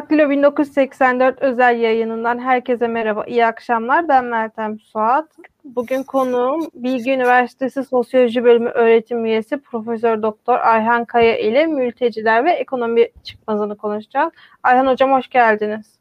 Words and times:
Daktilo 0.00 0.30
1984 0.30 1.42
özel 1.42 1.80
yayınından 1.80 2.38
herkese 2.38 2.88
merhaba, 2.88 3.24
iyi 3.24 3.46
akşamlar. 3.46 4.08
Ben 4.08 4.24
Meltem 4.24 4.78
Suat. 4.78 5.26
Bugün 5.64 6.02
konuğum 6.02 6.68
Bilgi 6.74 7.12
Üniversitesi 7.12 7.84
Sosyoloji 7.84 8.44
Bölümü 8.44 8.68
öğretim 8.70 9.24
üyesi 9.24 9.60
Profesör 9.62 10.22
Doktor 10.22 10.58
Ayhan 10.58 11.04
Kaya 11.04 11.38
ile 11.38 11.66
mülteciler 11.66 12.44
ve 12.44 12.50
ekonomi 12.50 13.08
çıkmazını 13.24 13.76
konuşacağız. 13.76 14.32
Ayhan 14.62 14.86
Hocam 14.86 15.12
hoş 15.12 15.28
geldiniz. 15.28 15.98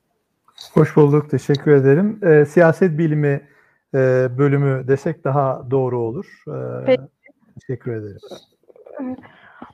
Hoş 0.74 0.96
bulduk, 0.96 1.30
teşekkür 1.30 1.72
ederim. 1.72 2.20
E, 2.24 2.46
siyaset 2.46 2.98
bilimi 2.98 3.48
e, 3.94 3.98
bölümü 4.38 4.88
desek 4.88 5.24
daha 5.24 5.72
doğru 5.72 6.00
olur. 6.00 6.44
E, 6.48 6.86
Peki. 6.86 7.02
Teşekkür 7.60 7.92
ederim. 7.92 8.20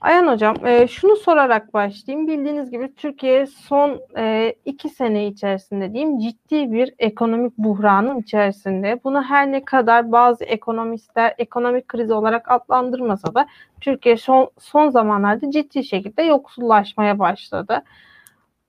Ayhan 0.05 0.27
Hocam, 0.27 0.65
e, 0.65 0.87
şunu 0.87 1.15
sorarak 1.15 1.73
başlayayım. 1.73 2.27
Bildiğiniz 2.27 2.71
gibi 2.71 2.95
Türkiye 2.95 3.47
son 3.47 4.01
e, 4.17 4.55
iki 4.65 4.89
sene 4.89 5.27
içerisinde 5.27 5.93
diyeyim 5.93 6.19
ciddi 6.19 6.71
bir 6.71 6.93
ekonomik 6.99 7.57
buhranın 7.57 8.19
içerisinde. 8.19 8.99
Bunu 9.03 9.23
her 9.23 9.51
ne 9.51 9.65
kadar 9.65 10.11
bazı 10.11 10.43
ekonomistler 10.43 11.33
ekonomik 11.37 11.87
kriz 11.87 12.11
olarak 12.11 12.51
adlandırmasa 12.51 13.35
da 13.35 13.47
Türkiye 13.81 14.17
son, 14.17 14.49
son 14.59 14.89
zamanlarda 14.89 15.51
ciddi 15.51 15.83
şekilde 15.83 16.23
yoksullaşmaya 16.23 17.19
başladı. 17.19 17.83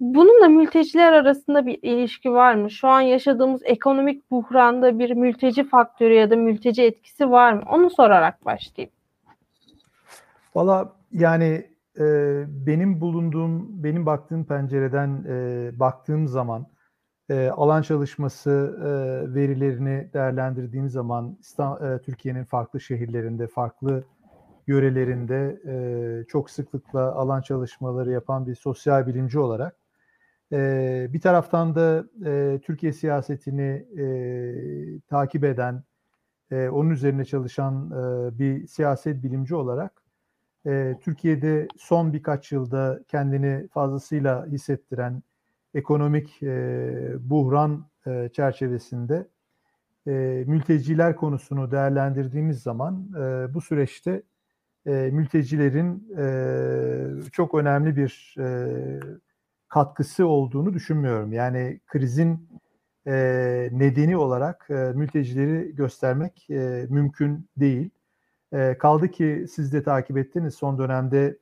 Bununla 0.01 0.48
mülteciler 0.48 1.12
arasında 1.12 1.67
bir 1.67 1.79
ilişki 1.83 2.33
var 2.33 2.55
mı? 2.55 2.70
Şu 2.70 2.89
an 2.89 3.01
yaşadığımız 3.01 3.62
ekonomik 3.64 4.31
buhranda 4.31 4.98
bir 4.98 5.11
mülteci 5.11 5.64
faktörü 5.64 6.14
ya 6.14 6.31
da 6.31 6.37
mülteci 6.37 6.83
etkisi 6.83 7.31
var 7.31 7.53
mı? 7.53 7.62
Onu 7.70 7.91
sorarak 7.91 8.45
başlayayım. 8.45 8.92
Valla 10.55 10.95
yani 11.12 11.71
e, 11.99 12.05
benim 12.49 13.01
bulunduğum, 13.01 13.85
benim 13.85 14.07
baktığım 14.07 14.45
pencereden 14.45 15.25
e, 15.29 15.71
baktığım 15.79 16.29
zaman 16.29 16.67
e, 17.31 17.48
alan 17.48 17.83
çalışması 17.83 18.51
e, 18.81 19.35
verilerini 19.35 20.11
değerlendirdiğim 20.15 20.89
zaman 20.89 21.39
e, 21.59 21.98
Türkiye'nin 22.03 22.45
farklı 22.45 22.81
şehirlerinde, 22.81 23.47
farklı 23.47 24.05
yörelerinde 24.67 25.61
e, 25.67 26.25
çok 26.25 26.51
sıklıkla 26.51 27.13
alan 27.13 27.41
çalışmaları 27.41 28.11
yapan 28.11 28.47
bir 28.47 28.55
sosyal 28.55 29.07
bilimci 29.07 29.39
olarak 29.39 29.77
e, 30.53 31.07
bir 31.13 31.20
taraftan 31.20 31.75
da 31.75 32.05
e, 32.27 32.61
Türkiye 32.63 32.92
siyasetini 32.92 33.86
e, 33.98 35.01
takip 35.09 35.45
eden, 35.45 35.83
e, 36.51 36.69
onun 36.69 36.91
üzerine 36.91 37.25
çalışan 37.25 37.91
e, 37.91 38.39
bir 38.39 38.67
siyaset 38.67 39.23
bilimci 39.23 39.55
olarak 39.55 40.05
e, 40.67 40.97
Türkiye'de 41.01 41.69
son 41.77 42.13
birkaç 42.13 42.53
yılda 42.53 43.01
kendini 43.09 43.69
fazlasıyla 43.69 44.47
hissettiren 44.47 45.23
ekonomik 45.75 46.43
e, 46.43 46.51
buhran 47.21 47.87
e, 48.07 48.29
çerçevesinde 48.33 49.27
e, 50.07 50.45
mülteciler 50.47 51.17
konusunu 51.17 51.71
değerlendirdiğimiz 51.71 52.63
zaman 52.63 53.09
e, 53.17 53.55
bu 53.55 53.61
süreçte 53.61 54.23
e, 54.87 54.91
mültecilerin 54.91 56.13
e, 56.19 57.31
çok 57.33 57.55
önemli 57.55 57.97
bir 57.97 58.35
e, 58.39 58.67
katkısı 59.69 60.27
olduğunu 60.27 60.75
düşünmüyorum. 60.75 61.33
Yani 61.33 61.81
krizin 61.87 62.48
e, 63.07 63.13
nedeni 63.73 64.17
olarak 64.17 64.67
e, 64.71 64.75
mültecileri 64.75 65.75
göstermek 65.75 66.51
e, 66.51 66.87
mümkün 66.91 67.48
değil. 67.57 67.91
E, 68.56 68.78
kaldı 68.78 69.11
ki 69.11 69.46
siz 69.50 69.72
de 69.72 69.83
takip 69.83 70.18
ettiniz 70.18 70.55
son 70.55 70.78
dönemde 70.78 71.39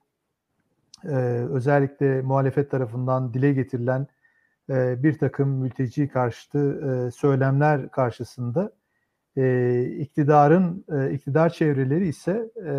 e, 1.04 1.14
özellikle 1.50 2.22
muhalefet 2.22 2.70
tarafından 2.70 3.34
dile 3.34 3.52
getirilen 3.52 4.06
e, 4.70 5.02
bir 5.02 5.18
takım 5.18 5.48
mülteci 5.48 6.08
karşıtı 6.08 6.58
e, 6.58 7.10
söylemler 7.10 7.90
karşısında 7.90 8.72
e, 9.36 9.84
iktidarın 9.98 10.84
e, 10.92 11.12
iktidar 11.12 11.50
çevreleri 11.50 12.08
ise 12.08 12.50
e, 12.66 12.72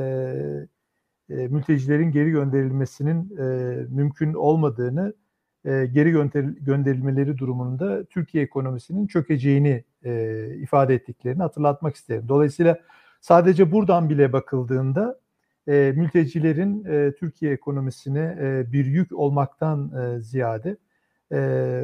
e, 1.29 1.47
mültecilerin 1.47 2.11
geri 2.11 2.31
gönderilmesinin 2.31 3.37
e, 3.37 3.43
mümkün 3.89 4.33
olmadığını 4.33 5.13
e, 5.65 5.85
geri 5.85 6.11
gönder 6.11 6.43
gönderilmeleri 6.43 7.37
durumunda 7.37 8.03
Türkiye 8.05 8.43
ekonomisinin 8.43 9.07
çökeceğini 9.07 9.83
e, 10.03 10.45
ifade 10.55 10.93
ettiklerini 10.93 11.41
hatırlatmak 11.41 11.95
isterim. 11.95 12.25
Dolayısıyla 12.27 12.77
Sadece 13.25 13.71
buradan 13.71 14.09
bile 14.09 14.33
bakıldığında 14.33 15.19
e, 15.67 15.93
mültecilerin 15.95 16.85
e, 16.85 17.13
Türkiye 17.19 17.51
ekonomisine 17.51 18.37
e, 18.41 18.71
bir 18.71 18.85
yük 18.85 19.11
olmaktan 19.11 19.91
e, 19.91 20.19
ziyade 20.21 20.77
e, 21.31 21.35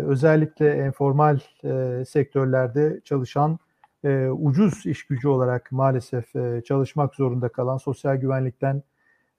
özellikle 0.07 0.85
informal 0.87 1.39
e, 1.63 2.03
sektörlerde 2.05 3.01
çalışan 3.03 3.59
e, 4.03 4.27
ucuz 4.27 4.85
iş 4.85 5.03
gücü 5.07 5.27
olarak 5.27 5.71
maalesef 5.71 6.35
e, 6.35 6.61
çalışmak 6.65 7.15
zorunda 7.15 7.49
kalan 7.49 7.77
sosyal 7.77 8.15
güvenlikten 8.15 8.83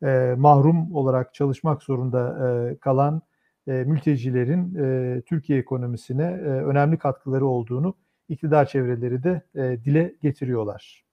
e, 0.02 0.34
mahrum 0.38 0.94
olarak 0.94 1.34
çalışmak 1.34 1.82
zorunda 1.82 2.48
e, 2.48 2.76
kalan 2.76 3.22
e, 3.66 3.72
mültecilerin 3.72 4.74
e, 4.74 5.20
Türkiye 5.20 5.58
ekonomisine 5.58 6.24
e, 6.24 6.46
önemli 6.46 6.98
katkıları 6.98 7.46
olduğunu 7.46 7.94
iktidar 8.28 8.66
çevreleri 8.66 9.22
de 9.22 9.42
e, 9.54 9.84
dile 9.84 10.14
getiriyorlar. 10.22 11.11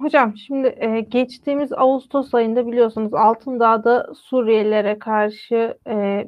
Hocam 0.00 0.36
şimdi 0.36 0.74
e, 0.76 1.00
geçtiğimiz 1.00 1.72
Ağustos 1.72 2.34
ayında 2.34 2.66
biliyorsunuz 2.66 3.14
Altındağ'da 3.14 4.14
Suriyelilere 4.14 4.98
karşı 4.98 5.74
e, 5.86 6.26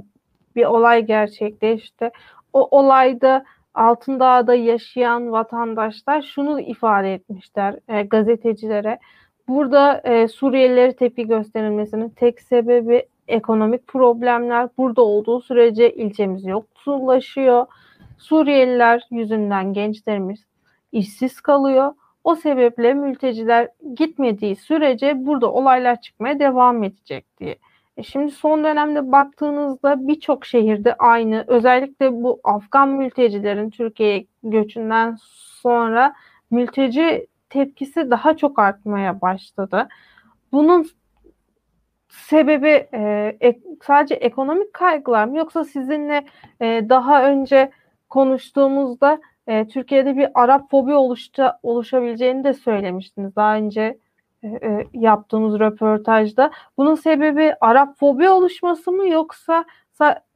bir 0.56 0.64
olay 0.64 1.06
gerçekleşti. 1.06 2.10
O 2.52 2.78
olayda 2.78 3.44
Altındağ'da 3.74 4.54
yaşayan 4.54 5.32
vatandaşlar 5.32 6.22
şunu 6.22 6.60
ifade 6.60 7.14
etmişler 7.14 7.76
e, 7.88 8.02
gazetecilere. 8.02 8.98
Burada 9.48 10.00
e, 10.04 10.28
Suriyelilere 10.28 10.96
tepki 10.96 11.26
gösterilmesinin 11.26 12.08
tek 12.08 12.40
sebebi 12.40 13.06
ekonomik 13.28 13.86
problemler. 13.86 14.68
Burada 14.78 15.02
olduğu 15.02 15.40
sürece 15.40 15.94
ilçemiz 15.94 16.44
yoksullaşıyor. 16.46 17.66
Suriyeliler 18.18 19.02
yüzünden 19.10 19.72
gençlerimiz 19.72 20.44
işsiz 20.92 21.40
kalıyor 21.40 21.92
o 22.24 22.34
sebeple 22.34 22.94
mülteciler 22.94 23.68
gitmediği 23.96 24.56
sürece 24.56 25.26
burada 25.26 25.52
olaylar 25.52 26.00
çıkmaya 26.00 26.38
devam 26.38 26.84
edecek 26.84 27.26
diye. 27.40 27.56
E 27.96 28.02
şimdi 28.02 28.32
son 28.32 28.64
dönemde 28.64 29.12
baktığınızda 29.12 30.08
birçok 30.08 30.46
şehirde 30.46 30.94
aynı 30.94 31.44
özellikle 31.46 32.12
bu 32.12 32.40
Afgan 32.44 32.88
mültecilerin 32.88 33.70
Türkiye'ye 33.70 34.26
göçünden 34.42 35.16
sonra 35.62 36.14
mülteci 36.50 37.26
tepkisi 37.50 38.10
daha 38.10 38.36
çok 38.36 38.58
artmaya 38.58 39.20
başladı. 39.20 39.88
Bunun 40.52 40.86
sebebi 42.08 42.88
e, 42.94 43.60
sadece 43.82 44.14
ekonomik 44.14 44.72
kaygılar 44.72 45.24
mı 45.24 45.38
yoksa 45.38 45.64
sizinle 45.64 46.24
e, 46.60 46.86
daha 46.88 47.24
önce 47.24 47.70
konuştuğumuzda 48.08 49.20
e, 49.46 49.68
Türkiye'de 49.68 50.16
bir 50.16 50.28
Arap 50.34 50.70
fobi 50.70 50.94
oluşta, 50.94 51.58
oluşabileceğini 51.62 52.44
de 52.44 52.54
söylemiştiniz 52.54 53.36
daha 53.36 53.56
önce 53.56 53.98
e, 54.42 54.48
e, 54.48 54.86
yaptığımız 54.92 55.60
röportajda. 55.60 56.50
Bunun 56.76 56.94
sebebi 56.94 57.54
Arap 57.60 57.98
fobi 57.98 58.28
oluşması 58.28 58.92
mı 58.92 59.08
yoksa 59.08 59.64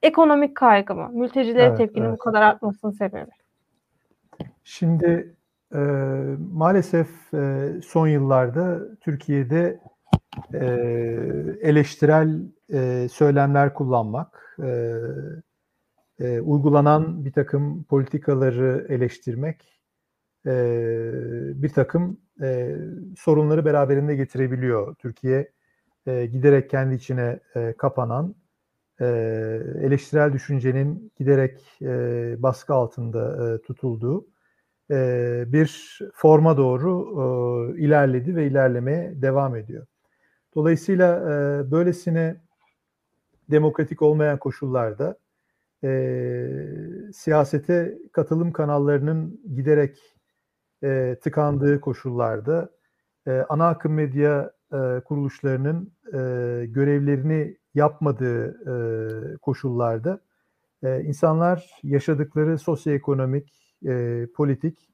ekonomik 0.03 0.57
kaygı 0.57 0.95
mı? 0.95 1.11
Mültecilere 1.13 1.63
evet, 1.63 1.77
tepkinin 1.77 2.05
evet. 2.05 2.15
bu 2.15 2.19
kadar 2.19 2.43
artmasının 2.43 2.93
sebebi. 2.93 3.31
Şimdi 4.65 5.35
e, 5.75 5.79
maalesef 6.53 7.35
e, 7.35 7.71
son 7.87 8.07
yıllarda 8.07 8.97
Türkiye'de 9.01 9.81
e, 10.55 10.67
eleştirel 11.61 12.41
e, 12.73 13.09
söylemler 13.09 13.75
kullanmak, 13.75 14.57
e, 14.63 14.95
e, 16.21 16.41
uygulanan 16.41 17.25
bir 17.25 17.33
takım 17.33 17.85
politikaları 17.85 18.87
eleştirmek 18.89 19.81
e, 20.47 20.53
bir 21.63 21.69
takım 21.69 22.21
e, 22.43 22.77
sorunları 23.19 23.65
beraberinde 23.65 24.17
getirebiliyor. 24.17 24.95
Türkiye 24.95 25.53
e, 26.07 26.27
giderek 26.27 26.71
kendi 26.71 26.95
içine 26.95 27.41
e, 27.57 27.75
kapanan, 27.79 28.35
e, 29.01 29.07
eleştirel 29.83 30.33
düşüncenin 30.33 31.13
giderek 31.19 31.79
e, 31.83 32.35
baskı 32.43 32.75
altında 32.75 33.55
e, 33.55 33.63
tutulduğu 33.63 34.27
e, 34.91 35.45
bir 35.47 35.99
forma 36.15 36.57
doğru 36.57 37.75
e, 37.77 37.81
ilerledi 37.81 38.37
ve 38.37 38.47
ilerlemeye 38.47 39.23
devam 39.23 39.57
ediyor. 39.57 39.87
Dolayısıyla 40.55 41.17
e, 41.17 41.71
böylesine 41.71 42.37
demokratik 43.51 44.03
olmayan 44.03 44.39
koşullarda 44.39 45.19
e, 45.87 47.13
siyasete 47.13 47.99
katılım 48.13 48.53
kanallarının 48.53 49.41
giderek 49.55 49.99
e, 50.85 51.17
tıkandığı 51.23 51.81
koşullarda 51.81 52.71
e, 53.27 53.31
ana 53.49 53.69
akım 53.69 53.95
medya 53.95 54.53
e, 54.73 55.01
kuruluşlarının 55.05 55.93
e, 56.07 56.19
görevlerini 56.67 57.57
yapmadığı 57.75 58.49
e, 58.49 59.37
koşullarda 59.37 60.21
E, 60.83 61.03
insanlar 61.03 61.71
yaşadıkları 61.83 62.59
sosyoekonomik, 62.59 63.77
e, 63.87 64.27
politik 64.35 64.91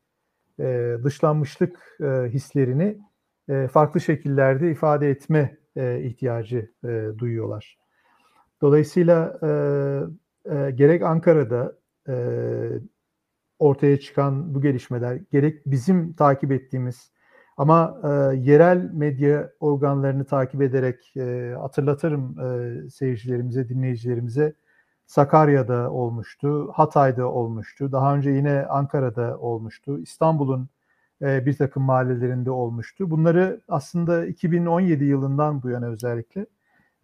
e, 0.61 0.97
dışlanmışlık 1.05 1.97
e, 2.01 2.29
hislerini 2.29 2.99
e, 3.49 3.69
farklı 3.69 4.01
şekillerde 4.01 4.71
ifade 4.71 5.11
etme 5.11 5.57
e, 5.77 6.03
ihtiyacı 6.03 6.71
e, 6.85 7.09
duyuyorlar. 7.19 7.79
Dolayısıyla 8.61 9.39
e, 9.43 9.51
e, 10.51 10.71
gerek 10.71 11.03
Ankara'da 11.03 11.73
e, 12.09 12.15
ortaya 13.59 14.01
çıkan 14.01 14.55
bu 14.55 14.61
gelişmeler, 14.61 15.19
gerek 15.31 15.67
bizim 15.67 16.13
takip 16.13 16.53
ettiğimiz 16.53 17.13
ama 17.57 18.01
e, 18.05 18.37
yerel 18.37 18.91
medya 18.93 19.51
organlarını 19.61 20.25
takip 20.25 20.63
ederek 20.63 21.17
e, 21.17 21.55
hatırlatırım 21.61 22.37
e, 22.41 22.91
seyircilerimize, 22.91 23.69
dinleyicilerimize 23.69 24.55
Sakarya'da 25.07 25.91
olmuştu, 25.91 26.73
Hatay'da 26.75 27.29
olmuştu, 27.29 27.93
daha 27.93 28.17
önce 28.17 28.31
yine 28.31 28.67
Ankara'da 28.67 29.39
olmuştu, 29.39 29.99
İstanbul'un 29.99 30.69
e, 31.23 31.47
bir 31.47 31.57
takım 31.57 31.83
mahallelerinde 31.83 32.51
olmuştu. 32.51 33.11
Bunları 33.11 33.61
aslında 33.69 34.27
2017 34.27 35.05
yılından 35.05 35.63
bu 35.63 35.71
yana 35.71 35.87
özellikle 35.87 36.47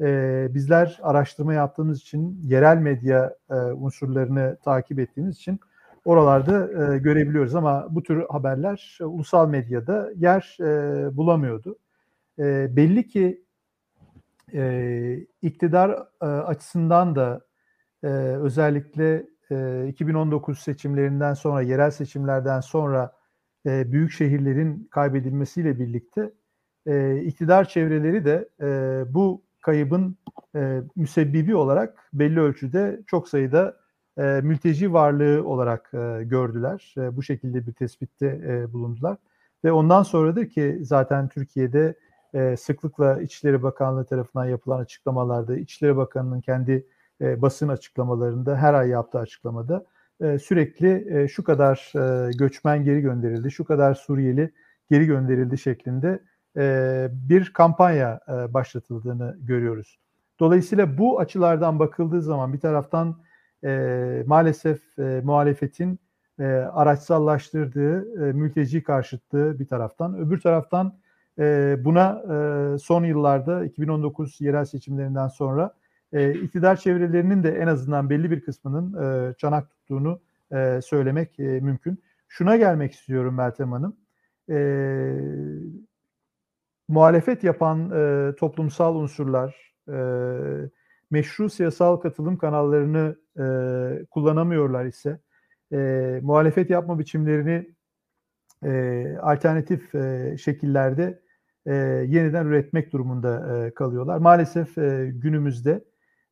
e, 0.00 0.48
bizler 0.54 0.98
araştırma 1.02 1.54
yaptığımız 1.54 2.00
için, 2.00 2.40
yerel 2.44 2.76
medya 2.76 3.34
e, 3.50 3.54
unsurlarını 3.54 4.56
takip 4.64 4.98
ettiğimiz 4.98 5.36
için 5.36 5.60
oralarda 6.04 6.94
e, 6.94 6.98
görebiliyoruz 6.98 7.54
ama 7.54 7.86
bu 7.90 8.02
tür 8.02 8.24
haberler 8.28 8.98
e, 9.00 9.04
ulusal 9.04 9.48
medyada 9.48 10.10
yer 10.16 10.56
e, 10.60 11.16
bulamıyordu. 11.16 11.78
E, 12.38 12.76
belli 12.76 13.08
ki 13.08 13.44
e, 14.54 15.26
iktidar 15.42 15.90
e, 16.22 16.24
açısından 16.26 17.16
da 17.16 17.40
e, 18.02 18.06
özellikle 18.08 19.26
e, 19.50 19.88
2019 19.88 20.58
seçimlerinden 20.58 21.34
sonra, 21.34 21.62
yerel 21.62 21.90
seçimlerden 21.90 22.60
sonra 22.60 23.12
e, 23.66 23.92
büyük 23.92 24.12
şehirlerin 24.12 24.88
kaybedilmesiyle 24.90 25.78
birlikte 25.78 26.32
e, 26.86 27.22
iktidar 27.22 27.68
çevreleri 27.68 28.24
de 28.24 28.48
e, 28.60 29.04
bu 29.14 29.47
kaybın 29.68 30.16
e, 30.56 30.82
müsebbibi 30.96 31.56
olarak 31.56 32.08
belli 32.12 32.40
ölçüde 32.40 33.00
çok 33.06 33.28
sayıda 33.28 33.76
e, 34.18 34.22
mülteci 34.22 34.92
varlığı 34.92 35.44
olarak 35.44 35.90
e, 35.94 36.24
gördüler. 36.24 36.94
E, 36.98 37.16
bu 37.16 37.22
şekilde 37.22 37.66
bir 37.66 37.72
tespitte 37.72 38.26
e, 38.26 38.72
bulundular. 38.72 39.16
Ve 39.64 39.72
ondan 39.72 40.02
sonradır 40.02 40.48
ki 40.48 40.78
zaten 40.82 41.28
Türkiye'de 41.28 41.94
e, 42.34 42.56
sıklıkla 42.56 43.20
İçişleri 43.20 43.62
Bakanlığı 43.62 44.04
tarafından 44.04 44.44
yapılan 44.44 44.80
açıklamalarda, 44.80 45.56
İçişleri 45.56 45.96
Bakanı'nın 45.96 46.40
kendi 46.40 46.86
e, 47.20 47.42
basın 47.42 47.68
açıklamalarında, 47.68 48.56
her 48.56 48.74
ay 48.74 48.88
yaptığı 48.88 49.18
açıklamada 49.18 49.86
e, 50.20 50.38
sürekli 50.38 51.18
e, 51.18 51.28
şu 51.28 51.44
kadar 51.44 51.92
e, 51.96 52.30
göçmen 52.38 52.84
geri 52.84 53.00
gönderildi, 53.00 53.50
şu 53.50 53.64
kadar 53.64 53.94
Suriyeli 53.94 54.52
geri 54.90 55.06
gönderildi 55.06 55.58
şeklinde 55.58 56.20
e, 56.58 57.08
bir 57.12 57.52
kampanya 57.52 58.20
e, 58.28 58.54
başlatıldığını 58.54 59.36
görüyoruz. 59.40 59.98
Dolayısıyla 60.40 60.98
bu 60.98 61.20
açılardan 61.20 61.78
bakıldığı 61.78 62.22
zaman 62.22 62.52
bir 62.52 62.60
taraftan 62.60 63.16
e, 63.64 64.22
maalesef 64.26 64.98
e, 64.98 65.20
muhalefetin 65.24 65.98
araçsallaştırdığı 66.72 68.28
e, 68.28 68.32
mülteci 68.32 68.82
karşıtlığı 68.82 69.58
bir 69.58 69.66
taraftan, 69.66 70.18
öbür 70.18 70.40
taraftan 70.40 70.94
buna 71.84 72.22
son 72.78 73.04
yıllarda 73.04 73.64
2019 73.64 74.40
yerel 74.40 74.64
seçimlerinden 74.64 75.28
sonra 75.28 75.74
e, 76.12 76.34
iktidar 76.34 76.76
çevrelerinin 76.76 77.42
de 77.42 77.56
en 77.58 77.66
azından 77.66 78.10
belli 78.10 78.30
bir 78.30 78.40
kısmının 78.40 79.02
e, 79.02 79.34
çanak 79.34 79.70
tuttuğunu 79.70 80.20
söylemek 80.82 81.38
mümkün. 81.38 82.02
Şuna 82.28 82.56
gelmek 82.56 82.92
istiyorum 82.92 83.34
Meltem 83.34 83.72
Hanım. 83.72 83.96
E, 84.50 84.56
muhalefet 86.88 87.44
yapan 87.44 87.90
e, 87.90 88.34
toplumsal 88.36 88.96
unsurlar, 88.96 89.74
e, 89.88 89.98
meşru 91.10 91.50
siyasal 91.50 91.96
katılım 91.96 92.36
kanallarını 92.38 93.16
e, 93.38 94.06
kullanamıyorlar 94.06 94.84
ise, 94.84 95.20
e, 95.72 96.20
muhalefet 96.22 96.70
yapma 96.70 96.98
biçimlerini 96.98 97.74
e, 98.64 99.16
alternatif 99.22 99.94
e, 99.94 100.36
şekillerde 100.38 101.22
e, 101.66 101.74
yeniden 102.08 102.46
üretmek 102.46 102.92
durumunda 102.92 103.56
e, 103.66 103.74
kalıyorlar. 103.74 104.18
Maalesef 104.18 104.78
e, 104.78 105.10
günümüzde 105.14 105.84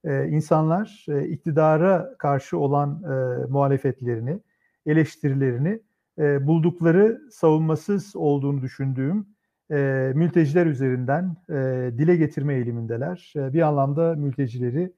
e, 0.04 0.28
insanlar 0.28 1.06
e, 1.08 1.28
iktidara 1.28 2.14
karşı 2.18 2.58
olan 2.58 3.02
e, 3.02 3.46
muhalefetlerini, 3.46 4.40
eleştirilerini 4.86 5.80
e, 6.18 6.46
buldukları 6.46 7.20
savunmasız 7.30 8.16
olduğunu 8.16 8.62
düşündüğüm 8.62 9.35
e, 9.70 10.12
mülteciler 10.14 10.66
üzerinden 10.66 11.36
e, 11.50 11.54
dile 11.98 12.16
getirme 12.16 12.54
eğilimindeler. 12.54 13.32
E, 13.36 13.52
bir 13.52 13.62
anlamda 13.62 14.14
mültecileri 14.14 14.92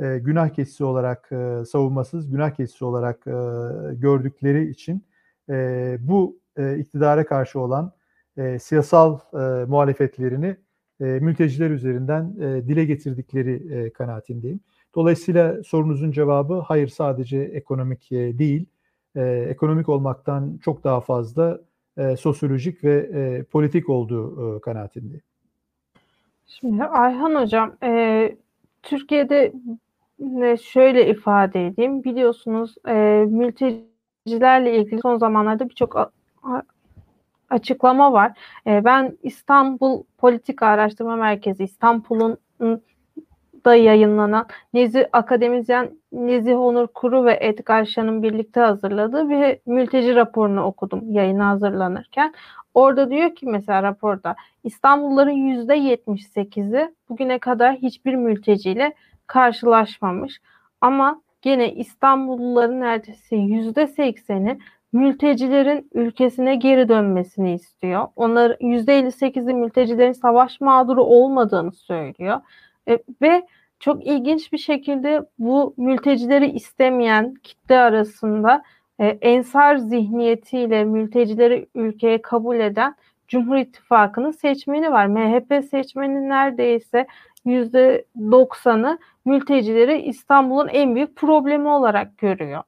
e, 0.00 0.18
günah 0.18 0.48
keçisi 0.48 0.84
olarak 0.84 1.32
e, 1.32 1.64
savunmasız, 1.64 2.30
günah 2.30 2.50
keçisi 2.50 2.84
olarak 2.84 3.26
e, 3.26 3.32
gördükleri 3.94 4.70
için 4.70 5.04
e, 5.50 5.96
bu 6.00 6.38
e, 6.56 6.78
iktidara 6.78 7.26
karşı 7.26 7.60
olan 7.60 7.92
e, 8.36 8.58
siyasal 8.58 9.18
e, 9.32 9.64
muhalefetlerini 9.64 10.56
e, 11.00 11.04
mülteciler 11.04 11.70
üzerinden 11.70 12.34
e, 12.40 12.68
dile 12.68 12.84
getirdikleri 12.84 13.74
e, 13.74 13.90
kanaatindeyim. 13.90 14.60
Dolayısıyla 14.94 15.62
sorunuzun 15.62 16.10
cevabı 16.10 16.54
hayır 16.54 16.88
sadece 16.88 17.38
ekonomik 17.38 18.12
e, 18.12 18.38
değil, 18.38 18.66
e, 19.16 19.22
ekonomik 19.48 19.88
olmaktan 19.88 20.58
çok 20.64 20.84
daha 20.84 21.00
fazla 21.00 21.60
e, 21.96 22.16
sosyolojik 22.16 22.84
ve 22.84 22.94
e, 22.94 23.42
politik 23.42 23.88
olduğu 23.88 24.56
e, 24.56 24.60
kanaatindeyim. 24.60 25.22
Şimdi 26.46 26.84
Ayhan 26.84 27.34
Hocam, 27.34 27.76
e, 27.82 28.36
Türkiye'de 28.82 29.52
şöyle 30.62 31.10
ifade 31.10 31.66
edeyim, 31.66 32.04
biliyorsunuz 32.04 32.74
e, 32.88 33.24
mültecilerle 33.28 34.76
ilgili 34.78 35.00
son 35.00 35.18
zamanlarda 35.18 35.68
birçok 35.68 36.12
açıklama 37.50 38.12
var. 38.12 38.38
E, 38.66 38.84
ben 38.84 39.18
İstanbul 39.22 40.02
Politika 40.18 40.66
Araştırma 40.66 41.16
Merkezi, 41.16 41.64
İstanbul'un 41.64 42.38
da 43.64 43.74
yayınlanan 43.74 44.46
Nezi 44.74 45.08
akademisyen 45.12 45.90
Nezih 46.12 46.58
Onur 46.58 46.86
Kuru 46.86 47.24
ve 47.24 47.38
Edgar 47.40 47.84
Şan'ın 47.84 48.22
birlikte 48.22 48.60
hazırladığı 48.60 49.30
bir 49.30 49.58
mülteci 49.66 50.14
raporunu 50.14 50.62
okudum 50.62 51.12
yayına 51.12 51.48
hazırlanırken. 51.48 52.34
Orada 52.74 53.10
diyor 53.10 53.34
ki 53.34 53.46
mesela 53.46 53.82
raporda 53.82 54.36
İstanbulluların 54.64 55.66
%78'i 55.66 56.94
bugüne 57.08 57.38
kadar 57.38 57.76
hiçbir 57.76 58.14
mülteciyle 58.14 58.94
karşılaşmamış. 59.26 60.40
Ama 60.80 61.22
gene 61.42 61.72
İstanbulluların 61.72 62.80
neredeyse 62.80 63.36
%80'i 63.36 64.58
mültecilerin 64.92 65.90
ülkesine 65.94 66.56
geri 66.56 66.88
dönmesini 66.88 67.54
istiyor. 67.54 68.08
Onlar 68.16 68.50
%58'i 68.50 69.54
mültecilerin 69.54 70.12
savaş 70.12 70.60
mağduru 70.60 71.02
olmadığını 71.02 71.72
söylüyor. 71.72 72.40
E, 72.88 72.98
ve 73.22 73.46
çok 73.80 74.06
ilginç 74.06 74.52
bir 74.52 74.58
şekilde 74.58 75.22
bu 75.38 75.74
mültecileri 75.76 76.50
istemeyen 76.50 77.34
kitle 77.34 77.78
arasında 77.78 78.62
e, 78.98 79.06
ensar 79.06 79.76
zihniyetiyle 79.76 80.84
mültecileri 80.84 81.68
ülkeye 81.74 82.22
kabul 82.22 82.60
eden 82.60 82.96
Cumhur 83.28 83.56
İttifakı'nın 83.56 84.30
seçmeni 84.30 84.92
var. 84.92 85.06
MHP 85.06 85.64
seçmeni 85.64 86.28
neredeyse 86.28 87.06
%90'ı 87.46 88.98
mültecileri 89.24 90.02
İstanbul'un 90.02 90.68
en 90.68 90.94
büyük 90.94 91.16
problemi 91.16 91.68
olarak 91.68 92.18
görüyor. 92.18 92.62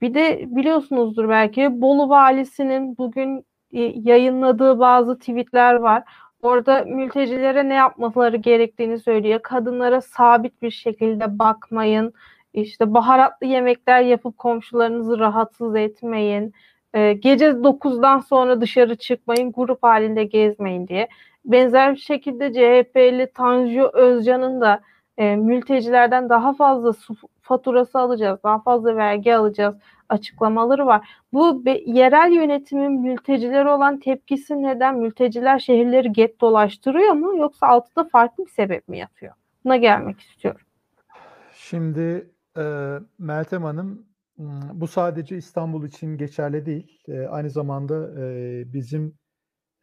Bir 0.00 0.14
de 0.14 0.44
biliyorsunuzdur 0.56 1.28
belki 1.28 1.80
Bolu 1.80 2.08
valisinin 2.08 2.98
bugün 2.98 3.46
e, 3.72 3.80
yayınladığı 3.82 4.78
bazı 4.78 5.18
tweetler 5.18 5.74
var. 5.74 6.02
Orada 6.44 6.84
mültecilere 6.84 7.68
ne 7.68 7.74
yapmaları 7.74 8.36
gerektiğini 8.36 8.98
söylüyor. 8.98 9.40
Kadınlara 9.42 10.00
sabit 10.00 10.62
bir 10.62 10.70
şekilde 10.70 11.38
bakmayın. 11.38 12.12
İşte 12.54 12.94
baharatlı 12.94 13.46
yemekler 13.46 14.02
yapıp 14.02 14.38
komşularınızı 14.38 15.18
rahatsız 15.18 15.76
etmeyin. 15.76 16.54
Ee, 16.94 17.12
gece 17.12 17.46
9'dan 17.46 18.18
sonra 18.18 18.60
dışarı 18.60 18.96
çıkmayın, 18.96 19.52
grup 19.52 19.82
halinde 19.82 20.24
gezmeyin 20.24 20.88
diye. 20.88 21.08
Benzer 21.44 21.92
bir 21.92 22.00
şekilde 22.00 22.52
CHP'li 22.52 23.32
Tanju 23.34 23.90
Özcan'ın 23.92 24.60
da 24.60 24.80
e, 25.18 25.36
mültecilerden 25.36 26.28
daha 26.28 26.54
fazla 26.54 26.92
su 26.92 27.14
faturası 27.42 27.98
alacağız, 27.98 28.40
daha 28.44 28.62
fazla 28.62 28.96
vergi 28.96 29.36
alacağız 29.36 29.74
açıklamaları 30.08 30.86
var. 30.86 31.08
Bu 31.32 31.64
be, 31.64 31.82
yerel 31.86 32.32
yönetimin 32.32 32.92
mülteciler 32.92 33.64
olan 33.64 33.98
tepkisi 34.00 34.62
neden? 34.62 34.98
Mülteciler 34.98 35.58
şehirleri 35.58 36.12
get 36.12 36.40
dolaştırıyor 36.40 37.12
mu 37.12 37.36
yoksa 37.38 37.66
altında 37.66 38.04
farklı 38.04 38.44
bir 38.46 38.50
sebep 38.50 38.88
mi 38.88 38.98
yatıyor? 38.98 39.32
Buna 39.64 39.76
gelmek 39.76 40.20
istiyorum. 40.20 40.60
Şimdi 41.54 42.30
Eee, 42.56 42.98
Meltem 43.18 43.62
Hanım, 43.62 44.06
bu 44.72 44.86
sadece 44.88 45.36
İstanbul 45.36 45.86
için 45.86 46.18
geçerli 46.18 46.66
değil. 46.66 47.00
Eee, 47.08 47.26
aynı 47.26 47.50
zamanda, 47.50 48.20
eee, 48.20 48.64
bizim, 48.72 49.18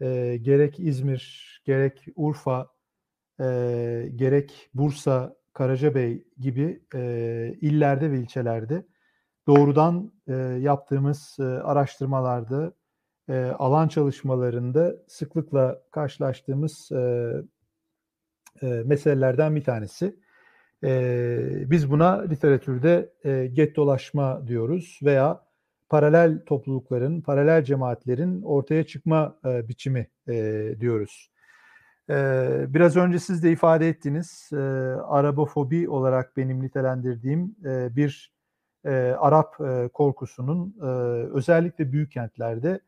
eee, 0.01 0.37
gerek 0.37 0.79
İzmir, 0.79 1.61
gerek 1.65 2.05
Urfa, 2.15 2.67
eee, 3.39 4.09
gerek 4.09 4.69
Bursa, 4.73 5.35
Karacabey 5.53 6.23
gibi, 6.39 6.83
eee, 6.95 7.57
illerde 7.61 8.11
ve 8.11 8.19
ilçelerde 8.19 8.85
doğrudan, 9.47 10.11
eee, 10.27 10.35
yaptığımız, 10.37 11.37
eee, 11.39 11.45
araştırmalarda, 11.45 12.73
eee, 13.29 13.51
alan 13.59 13.87
çalışmalarında 13.87 14.95
sıklıkla 15.07 15.81
karşılaştığımız, 15.91 16.89
eee, 16.91 17.33
eee, 18.61 18.83
meselelerden 18.85 19.55
bir 19.55 19.63
tanesi. 19.63 20.15
Eee, 20.83 21.65
biz 21.67 21.91
buna 21.91 22.21
literatürde, 22.21 23.13
eee, 23.25 23.47
gettolaşma 23.47 24.47
diyoruz 24.47 24.99
veya 25.03 25.41
paralel 25.89 26.45
toplulukların, 26.45 27.21
paralel 27.21 27.63
cemaatlerin 27.63 28.41
ortaya 28.43 28.83
çıkma, 28.87 29.37
eee, 29.45 29.65
biçimi, 29.69 30.07
eee, 30.29 30.79
diyoruz. 30.81 31.31
Eee, 32.09 32.65
biraz 32.69 32.97
önce 32.97 33.19
siz 33.19 33.43
de 33.43 33.51
ifade 33.51 33.89
ettiniz. 33.89 34.49
Eee, 34.53 34.59
Arabofobi 35.07 35.89
olarak 35.89 36.37
benim 36.37 36.63
nitelendirdiğim, 36.63 37.55
eee, 37.65 37.89
bir, 37.95 38.33
eee, 38.85 38.91
Arap, 39.19 39.55
eee, 39.61 39.89
korkusunun, 39.93 40.75
eee, 40.81 40.87
özellikle 41.33 41.91
büyük 41.91 42.11
kentlerde, 42.11 42.79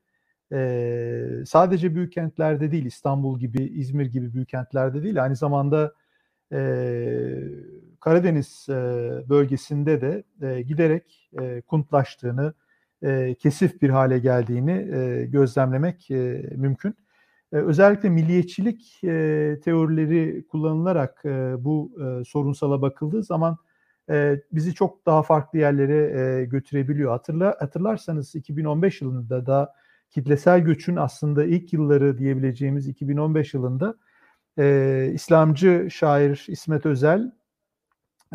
eee, 0.51 1.43
sadece 1.47 1.95
büyük 1.95 2.13
kentlerde 2.13 2.71
değil, 2.71 2.85
İstanbul 2.85 3.39
gibi, 3.39 3.63
İzmir 3.63 4.05
gibi 4.07 4.33
büyük 4.33 4.49
kentlerde 4.49 5.03
değil, 5.03 5.23
aynı 5.23 5.35
zamanda, 5.35 5.93
eee, 6.51 7.49
Karadeniz, 8.01 8.67
eee, 8.69 8.75
bölgesinde 9.29 10.01
de, 10.01 10.23
eee, 10.41 10.61
giderek, 10.61 11.29
eee, 11.41 11.61
kuntlaştığını, 11.61 12.53
eee, 13.03 13.35
kesif 13.39 13.81
bir 13.81 13.89
hale 13.89 14.19
geldiğini, 14.19 14.71
eee, 14.73 15.25
gözlemlemek, 15.25 16.11
eee, 16.11 16.51
mümkün. 16.57 16.95
Eee, 17.53 17.59
özellikle 17.61 18.09
milliyetçilik, 18.09 18.99
eee, 19.03 19.59
teorileri 19.61 20.47
kullanılarak, 20.47 21.21
eee, 21.25 21.55
bu, 21.59 21.91
eee, 21.99 22.23
sorunsala 22.25 22.81
bakıldığı 22.81 23.23
zaman, 23.23 23.57
bizi 24.51 24.73
çok 24.73 25.05
daha 25.05 25.23
farklı 25.23 25.59
yerlere, 25.59 26.45
götürebiliyor. 26.45 27.11
Hatırla 27.11 27.55
hatırlarsanız 27.59 28.35
2015 28.35 29.01
yılında 29.01 29.45
da 29.45 29.73
kitlesel 30.09 30.59
göçün 30.61 30.95
aslında 30.95 31.45
ilk 31.45 31.73
yılları 31.73 32.17
diyebileceğimiz 32.17 32.87
2015 32.87 33.53
yılında, 33.53 33.95
eee, 34.57 35.11
İslamcı 35.15 35.87
şair 35.91 36.45
İsmet 36.49 36.85
Özel, 36.85 37.31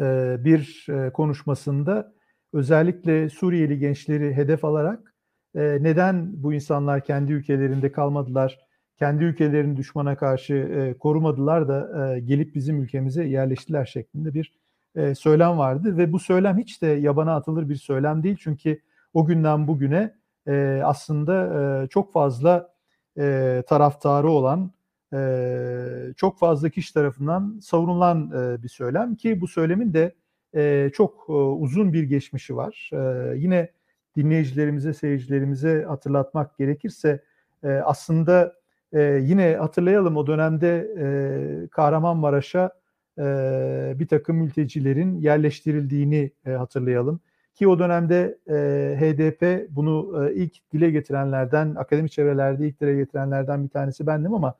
eee, 0.00 0.36
bir, 0.44 0.86
eee, 0.88 1.10
konuşmasında 1.12 2.12
özellikle 2.52 3.28
Suriyeli 3.30 3.78
gençleri 3.78 4.34
hedef 4.36 4.64
alarak, 4.64 5.14
eee, 5.56 5.78
neden 5.82 6.42
bu 6.42 6.54
insanlar 6.54 7.04
kendi 7.04 7.32
ülkelerinde 7.32 7.92
kalmadılar, 7.92 8.58
kendi 8.98 9.24
ülkelerini 9.24 9.76
düşmana 9.76 10.16
karşı, 10.16 10.54
eee, 10.54 10.98
korumadılar 10.98 11.68
da, 11.68 12.12
eee, 12.16 12.20
gelip 12.20 12.54
bizim 12.54 12.82
ülkemize 12.82 13.24
yerleştiler 13.24 13.86
şeklinde 13.86 14.34
bir, 14.34 14.52
eee, 14.96 15.14
söylem 15.14 15.58
vardı 15.58 15.96
ve 15.98 16.12
bu 16.12 16.18
söylem 16.18 16.58
hiç 16.58 16.82
de 16.82 16.86
yabana 16.86 17.34
atılır 17.36 17.68
bir 17.68 17.76
söylem 17.76 18.22
değil. 18.22 18.36
Çünkü 18.40 18.80
o 19.14 19.26
günden 19.26 19.68
bugüne, 19.68 20.14
eee, 20.46 20.82
aslında, 20.84 21.34
eee, 21.82 21.88
çok 21.88 22.12
fazla, 22.12 22.70
eee, 23.16 23.62
taraftarı 23.62 24.28
olan, 24.30 24.70
eee, 25.12 26.12
çok 26.16 26.38
fazla 26.38 26.68
kişi 26.68 26.94
tarafından 26.94 27.58
savunulan, 27.62 28.30
eee, 28.34 28.62
bir 28.62 28.68
söylem 28.68 29.14
ki 29.16 29.40
bu 29.40 29.48
söylemin 29.48 29.94
de, 29.94 30.14
eee, 30.54 30.90
çok, 30.94 31.26
eee, 31.28 31.34
uzun 31.34 31.92
bir 31.92 32.02
geçmişi 32.04 32.56
var. 32.56 32.90
Eee, 32.92 33.34
yine 33.36 33.68
dinleyicilerimize, 34.16 34.92
seyircilerimize 34.94 35.84
hatırlatmak 35.88 36.58
gerekirse, 36.58 37.22
eee, 37.64 37.82
aslında, 37.84 38.54
eee, 38.94 39.20
yine 39.22 39.56
hatırlayalım 39.56 40.16
o 40.16 40.26
dönemde, 40.26 40.88
eee, 40.98 41.68
Kahramanmaraş'a, 41.68 42.70
eee, 43.18 43.94
birtakım 43.98 44.36
mültecilerin 44.36 45.20
yerleştirildiğini, 45.20 46.30
eee, 46.46 46.52
hatırlayalım. 46.52 47.20
Ki 47.54 47.68
o 47.68 47.78
dönemde, 47.78 48.38
eee, 48.48 48.96
HDP 49.00 49.66
bunu, 49.70 50.24
eee, 50.28 50.34
ilk 50.34 50.72
dile 50.72 50.90
getirenlerden, 50.90 51.74
akademik 51.74 52.12
çevrelerde 52.12 52.68
ilk 52.68 52.80
dile 52.80 52.96
getirenlerden 52.96 53.64
bir 53.64 53.68
tanesi 53.68 54.06
bendim 54.06 54.34
ama, 54.34 54.54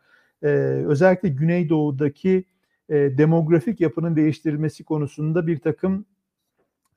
eee, 0.44 0.50
özellikle 0.86 1.28
Güneydoğu'daki, 1.28 2.44
eee, 2.90 3.18
demografik 3.18 3.80
yapının 3.80 4.16
değiştirilmesi 4.16 4.84
konusunda 4.84 5.46
birtakım, 5.46 6.04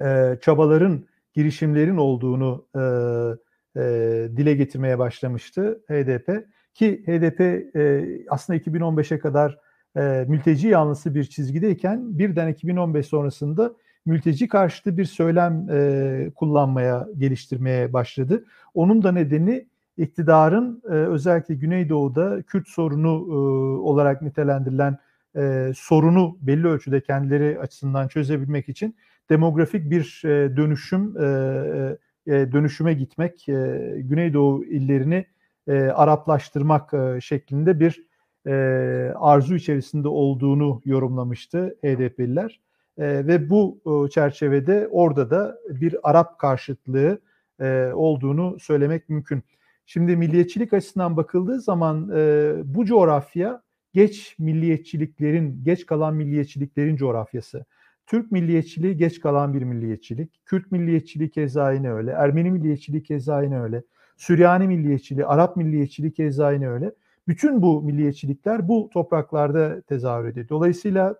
eee, 0.02 0.40
çabaların, 0.42 1.06
girişimlerin 1.34 1.98
olduğunu, 1.98 2.66
eee, 2.76 3.38
eee, 3.78 4.38
dile 4.38 4.54
getirmeye 4.56 5.00
başlamıştı 5.00 5.82
HDP 5.90 6.46
ki 6.76 7.04
HDP, 7.08 7.72
eee, 7.76 8.26
aslında 8.30 8.58
2015'e 8.60 9.20
kadar, 9.20 9.60
eee, 9.98 10.26
mülteci 10.30 10.68
yanlısı 10.68 11.16
bir 11.16 11.24
çizgideyken 11.24 12.20
birden 12.20 12.48
2015 12.48 13.06
sonrasında 13.08 13.74
mülteci 14.06 14.48
karşıtı 14.48 14.98
bir 14.98 15.06
söylem, 15.06 15.68
eee, 15.70 16.32
kullanmaya, 16.36 17.08
geliştirmeye 17.18 17.94
başladı. 17.94 18.46
Onun 18.74 19.04
da 19.04 19.12
nedeni 19.12 19.68
iktidarın, 19.98 20.82
eee, 20.86 20.92
özellikle 20.96 21.56
Güneydoğu'da 21.56 22.42
Kürt 22.42 22.68
sorunu, 22.68 23.10
ııı, 23.30 23.82
olarak 23.82 24.22
nitelendirilen, 24.22 24.98
eee, 25.36 25.72
sorunu 25.76 26.38
belli 26.42 26.68
ölçüde 26.68 27.02
kendileri 27.02 27.60
açısından 27.60 28.08
çözebilmek 28.08 28.70
için 28.70 28.96
demografik 29.30 29.92
bir, 29.92 30.22
eee, 30.26 30.58
dönüşüm, 30.58 31.16
eee, 31.22 31.98
eee, 32.28 32.52
dönüşüme 32.52 32.94
gitmek, 32.94 33.48
eee, 33.50 34.02
Güneydoğu 34.02 34.66
illerini, 34.66 35.26
eee, 35.68 35.90
Araplaştırmak, 35.90 36.94
eee, 36.94 37.18
şeklinde 37.22 37.80
bir, 37.80 38.06
eee, 38.48 39.14
arzu 39.16 39.56
içerisinde 39.56 40.08
olduğunu 40.08 40.82
yorumlamıştı 40.86 41.76
HDP'liler. 41.84 42.62
Eee, 43.00 43.28
ve 43.28 43.50
bu, 43.50 43.82
ııı, 43.88 44.10
çerçevede 44.10 44.88
orada 44.92 45.30
da 45.30 45.58
bir 45.70 45.96
Arap 46.04 46.40
karşıtlığı, 46.40 47.20
eee, 47.62 47.92
olduğunu 47.94 48.60
söylemek 48.60 49.10
mümkün. 49.10 49.44
Şimdi 49.86 50.16
milliyetçilik 50.16 50.74
açısından 50.74 51.18
bakıldığı 51.18 51.62
zaman, 51.62 52.10
eee, 52.16 52.54
bu 52.66 52.86
coğrafya 52.86 53.62
geç 53.94 54.36
milliyetçiliklerin, 54.40 55.64
geç 55.64 55.86
kalan 55.86 56.16
milliyetçiliklerin 56.16 56.96
coğrafyası. 56.96 57.66
Türk 58.08 58.32
milliyetçiliği 58.32 58.98
geç 58.98 59.20
kalan 59.20 59.54
bir 59.54 59.62
milliyetçilik. 59.64 60.42
Kürt 60.46 60.72
milliyetçiliği 60.72 61.30
keza 61.30 61.72
yine 61.72 61.94
öyle. 61.94 62.12
Ermeni 62.12 62.52
milliyetçiliği 62.52 63.04
keza 63.04 63.44
yine 63.44 63.62
öyle. 63.62 63.84
Süryani 64.18 64.68
milliyetçiliği, 64.68 65.26
Arap 65.26 65.58
milliyetçiliği 65.58 66.14
keza 66.14 66.52
yine 66.52 66.70
öyle. 66.70 66.92
Bütün 67.32 67.62
bu 67.62 67.82
milliyetçilikler 67.84 68.68
bu 68.68 68.90
topraklarda 68.94 69.82
tezahür 69.82 70.26
ediyor. 70.28 70.50
Dolayısıyla 70.50 71.16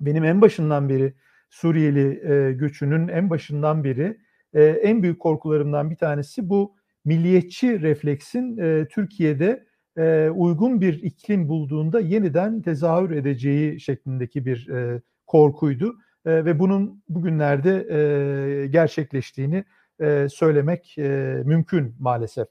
benim 0.00 0.24
en 0.24 0.40
başından 0.42 0.88
beri 0.88 1.14
Suriyeli, 1.50 2.22
eee, 2.28 2.52
göçünün 2.52 3.08
en 3.08 3.30
başından 3.30 3.84
beri, 3.84 4.18
eee, 4.54 4.62
en 4.84 5.02
büyük 5.04 5.20
korkularımdan 5.20 5.90
bir 5.90 5.96
tanesi 5.96 6.50
bu 6.50 6.76
milliyetçi 7.04 7.82
refleksin, 7.82 8.56
eee, 8.58 8.88
Türkiye'de, 8.88 9.66
eee, 9.98 10.30
uygun 10.30 10.80
bir 10.80 11.02
iklim 11.02 11.48
bulduğunda 11.48 12.00
yeniden 12.00 12.62
tezahür 12.62 13.10
edeceği 13.10 13.80
şeklindeki 13.80 14.46
bir, 14.46 14.68
eee, 14.70 15.02
korkuydu, 15.26 15.96
eee, 16.26 16.44
ve 16.44 16.58
bunun 16.58 17.02
bugünlerde, 17.08 17.86
eee, 17.90 18.66
gerçekleştiğini, 18.66 19.64
eee, 20.00 20.28
söylemek, 20.30 20.94
eee, 20.98 21.42
mümkün 21.46 21.96
maalesef. 22.00 22.48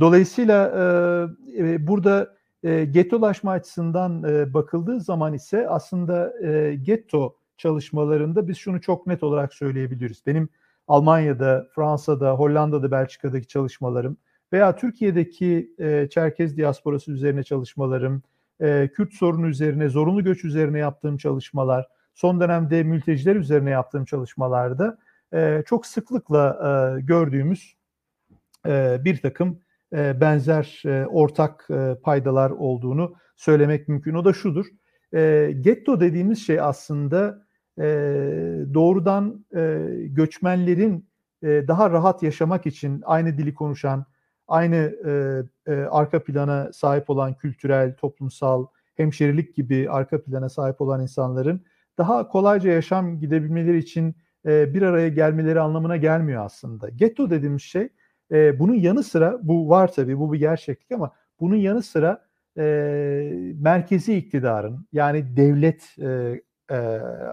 Dolayısıyla, 0.00 0.72
eee, 1.58 1.86
burada, 1.86 2.34
eee, 2.62 2.84
gettolaşma 2.84 3.50
açısından, 3.52 4.22
eee, 4.24 4.54
bakıldığı 4.54 5.00
zaman 5.00 5.34
ise 5.34 5.68
aslında, 5.68 6.32
eee, 6.42 6.74
getto 6.74 7.36
çalışmalarında 7.58 8.48
biz 8.48 8.56
şunu 8.58 8.80
çok 8.80 9.06
net 9.06 9.22
olarak 9.22 9.54
söyleyebiliriz. 9.54 10.22
Benim 10.26 10.48
Almanya'da, 10.88 11.66
Fransa'da, 11.74 12.32
Hollanda'da, 12.32 12.90
Belçika'daki 12.90 13.46
çalışmalarım 13.46 14.16
veya 14.52 14.76
Türkiye'deki, 14.76 15.74
eee, 15.78 16.08
Çerkez 16.10 16.56
diasporası 16.56 17.12
üzerine 17.12 17.42
çalışmalarım, 17.42 18.22
eee, 18.60 18.88
Kürt 18.94 19.12
sorunu 19.14 19.48
üzerine, 19.48 19.88
zorunlu 19.88 20.24
göç 20.24 20.44
üzerine 20.44 20.78
yaptığım 20.78 21.16
çalışmalar, 21.16 21.88
son 22.14 22.40
dönemde 22.40 22.82
mülteciler 22.82 23.36
üzerine 23.36 23.70
yaptığım 23.70 24.04
çalışmalarda, 24.04 24.98
eee, 25.32 25.62
çok 25.66 25.86
sıklıkla, 25.86 26.58
eee, 26.96 27.00
gördüğümüz, 27.06 27.74
eee, 28.66 29.00
birtakım, 29.04 29.60
eee, 29.92 30.16
benzer, 30.20 30.82
eee, 30.86 31.06
ortak, 31.06 31.66
eee, 31.70 31.96
paydalar 32.02 32.50
olduğunu 32.50 33.14
söylemek 33.36 33.88
mümkün. 33.88 34.14
O 34.14 34.24
da 34.24 34.32
şudur: 34.32 34.66
Eee, 35.14 35.52
getto 35.52 36.00
dediğimiz 36.00 36.46
şey 36.46 36.60
aslında, 36.60 37.46
doğrudan, 38.74 39.44
göçmenlerin, 40.14 41.08
daha 41.44 41.90
rahat 41.90 42.22
yaşamak 42.22 42.66
için 42.66 43.02
aynı 43.04 43.38
dili 43.38 43.54
konuşan, 43.54 44.06
aynı, 44.48 44.92
arka 45.90 46.24
plana 46.24 46.72
sahip 46.72 47.10
olan 47.10 47.34
kültürel, 47.34 47.94
toplumsal, 47.96 48.66
hemşerilik 48.96 49.54
gibi 49.56 49.90
arka 49.90 50.22
plana 50.24 50.48
sahip 50.48 50.80
olan 50.80 51.02
insanların 51.02 51.64
daha 51.98 52.28
kolayca 52.28 52.70
yaşam 52.70 53.20
gidebilmeleri 53.20 53.78
için, 53.78 54.16
e, 54.46 54.74
bir 54.74 54.82
araya 54.82 55.08
gelmeleri 55.08 55.60
anlamına 55.60 55.96
gelmiyor 55.96 56.44
aslında. 56.44 56.88
Getto 56.88 57.30
dediğimiz 57.30 57.62
şey 57.62 57.88
e, 58.32 58.58
bunun 58.58 58.74
yanı 58.74 59.02
sıra 59.02 59.38
bu 59.42 59.68
var 59.68 59.92
tabii 59.92 60.18
bu 60.18 60.32
bir 60.32 60.38
gerçeklik 60.38 60.92
ama 60.92 61.12
bunun 61.40 61.56
yanı 61.56 61.82
sıra 61.82 62.26
e, 62.58 62.62
merkezi 63.60 64.16
iktidarın 64.16 64.86
yani 64.92 65.36
devlet 65.36 65.94
e, 65.98 66.40
e, 66.70 66.76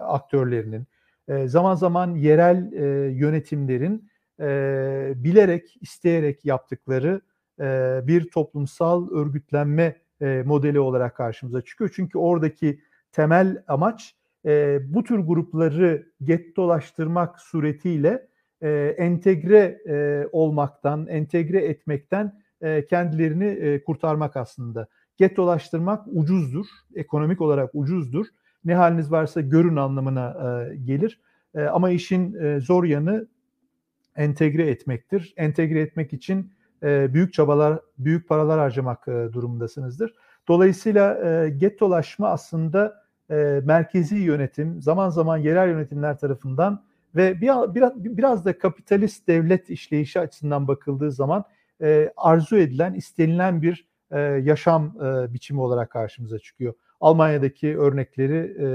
aktörlerinin 0.02 0.86
e, 1.28 1.48
zaman 1.48 1.74
zaman 1.74 2.14
yerel 2.14 2.72
e, 2.72 2.86
yönetimlerin 3.10 4.08
e, 4.40 5.12
bilerek 5.16 5.76
isteyerek 5.80 6.44
yaptıkları 6.44 7.20
e, 7.60 8.00
bir 8.04 8.30
toplumsal 8.30 9.10
örgütlenme 9.10 9.96
e, 10.22 10.42
modeli 10.46 10.80
olarak 10.80 11.16
karşımıza 11.16 11.60
çıkıyor. 11.60 11.90
Çünkü 11.96 12.18
oradaki 12.18 12.80
temel 13.12 13.62
amaç 13.68 14.14
e, 14.46 14.78
bu 14.94 15.04
tür 15.04 15.18
grupları 15.18 16.06
gettolaştırmak 16.22 17.40
suretiyle 17.40 18.28
e, 18.62 18.94
entegre 18.98 19.78
e, 19.88 20.28
olmaktan, 20.32 21.06
entegre 21.06 21.58
etmekten 21.58 22.40
e, 22.60 22.86
kendilerini 22.86 23.44
e, 23.44 23.84
kurtarmak 23.84 24.36
aslında. 24.36 24.88
Gettolaştırmak 25.16 26.06
ucuzdur, 26.06 26.66
ekonomik 26.94 27.40
olarak 27.40 27.70
ucuzdur. 27.74 28.26
Ne 28.64 28.74
haliniz 28.74 29.12
varsa 29.12 29.40
görün 29.40 29.76
anlamına 29.76 30.28
e, 30.30 30.76
gelir. 30.76 31.20
E, 31.54 31.62
ama 31.62 31.90
işin 31.90 32.34
e, 32.34 32.60
zor 32.60 32.84
yanı 32.84 33.28
entegre 34.16 34.70
etmektir. 34.70 35.34
Entegre 35.36 35.80
etmek 35.80 36.12
için 36.12 36.52
e, 36.82 37.14
büyük 37.14 37.32
çabalar, 37.32 37.80
büyük 37.98 38.28
paralar 38.28 38.58
harcamak 38.58 39.08
e, 39.08 39.32
durumundasınızdır. 39.32 40.14
Dolayısıyla 40.48 41.28
e, 41.28 41.50
gettolaşma 41.50 42.28
aslında 42.28 43.04
e, 43.30 43.60
merkezi 43.64 44.16
yönetim, 44.16 44.82
zaman 44.82 45.10
zaman 45.10 45.36
yerel 45.36 45.68
yönetimler 45.68 46.18
tarafından 46.18 46.84
ve 47.16 47.40
bir, 47.40 47.74
biraz, 47.74 48.04
biraz 48.04 48.44
da 48.44 48.58
kapitalist 48.58 49.28
devlet 49.28 49.70
işleyişi 49.70 50.20
açısından 50.20 50.68
bakıldığı 50.68 51.12
zaman 51.12 51.44
e, 51.82 52.12
arzu 52.16 52.56
edilen, 52.56 52.94
istenilen 52.94 53.62
bir 53.62 53.88
e, 54.10 54.20
yaşam 54.20 54.96
e, 55.02 55.34
biçimi 55.34 55.60
olarak 55.60 55.90
karşımıza 55.90 56.38
çıkıyor. 56.38 56.74
Almanya'daki 57.00 57.78
örnekleri, 57.78 58.36
e, 58.36 58.66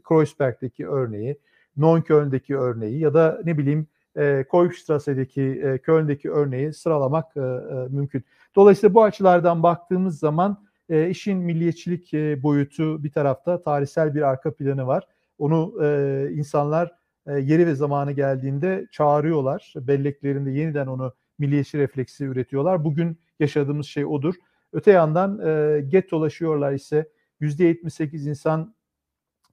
Kreuzberg'deki 0.00 0.88
örneği, 0.88 1.38
Neukölln'deki 1.76 2.56
örneği 2.56 2.98
ya 2.98 3.14
da 3.14 3.40
ne 3.44 3.58
bileyim 3.58 3.86
e, 4.16 4.44
Koyukstrasse'deki, 4.48 5.42
e, 5.42 5.78
Köln'deki 5.78 6.30
örneği 6.30 6.72
sıralamak 6.72 7.36
e, 7.36 7.40
e, 7.40 7.44
mümkün. 7.90 8.24
Dolayısıyla 8.56 8.94
bu 8.94 9.02
açılardan 9.02 9.62
baktığımız 9.62 10.18
zaman 10.18 10.64
e, 10.88 11.08
işin 11.08 11.38
milliyetçilik 11.38 12.14
e, 12.14 12.42
boyutu 12.42 13.04
bir 13.04 13.12
tarafta 13.12 13.62
tarihsel 13.62 14.14
bir 14.14 14.22
arka 14.22 14.54
planı 14.54 14.86
var. 14.86 15.08
Onu 15.38 15.84
e, 15.84 16.28
insanlar 16.32 17.01
e, 17.26 17.32
yeri 17.32 17.66
ve 17.66 17.74
zamanı 17.74 18.12
geldiğinde 18.12 18.86
çağırıyorlar. 18.90 19.74
Belleklerinde 19.76 20.50
yeniden 20.50 20.86
onu 20.86 21.14
milliyetçi 21.38 21.78
refleksi 21.78 22.24
üretiyorlar. 22.24 22.84
Bugün 22.84 23.18
yaşadığımız 23.40 23.86
şey 23.86 24.04
odur. 24.04 24.34
Öte 24.72 24.90
yandan 24.90 25.38
e, 25.46 25.80
gettolaşıyorlar 25.80 26.72
ise 26.72 27.08
%78 27.40 28.28
insan 28.28 28.74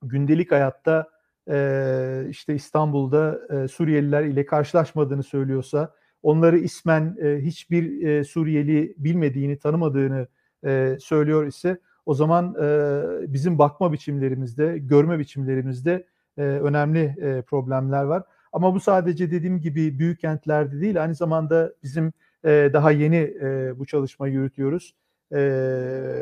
gündelik 0.02 0.52
hayatta 0.52 1.10
e, 1.50 2.26
işte 2.30 2.56
İstanbul'da 2.56 3.40
e, 3.50 3.68
Suriyeliler 3.68 4.24
ile 4.24 4.46
karşılaşmadığını 4.46 5.24
söylüyorsa, 5.24 5.94
onları 6.24 6.58
ismen 6.58 7.18
e, 7.22 7.38
hiçbir 7.42 8.08
e, 8.08 8.24
Suriyeli 8.24 8.96
bilmediğini, 8.98 9.60
tanımadığını 9.60 10.28
e, 10.66 10.98
söylüyor 11.00 11.48
ise 11.48 11.80
o 12.06 12.14
zaman 12.14 12.56
e, 12.62 13.34
bizim 13.34 13.60
bakma 13.60 13.94
biçimlerimizde, 13.94 14.78
görme 14.78 15.20
biçimlerimizde 15.20 16.06
e, 16.38 16.42
önemli 16.42 17.16
e, 17.22 17.42
problemler 17.42 18.04
var. 18.04 18.24
Ama 18.54 18.76
bu 18.76 18.80
sadece 18.80 19.32
dediğim 19.32 19.62
gibi 19.62 20.00
büyük 20.00 20.20
kentlerde 20.20 20.82
değil, 20.82 21.04
aynı 21.04 21.16
zamanda 21.16 21.74
bizim 21.84 22.14
e, 22.46 22.70
daha 22.74 22.92
yeni 22.92 23.16
e, 23.16 23.80
bu 23.80 23.86
çalışmayı 23.86 24.34
yürütüyoruz. 24.34 24.96
E, 25.34 25.38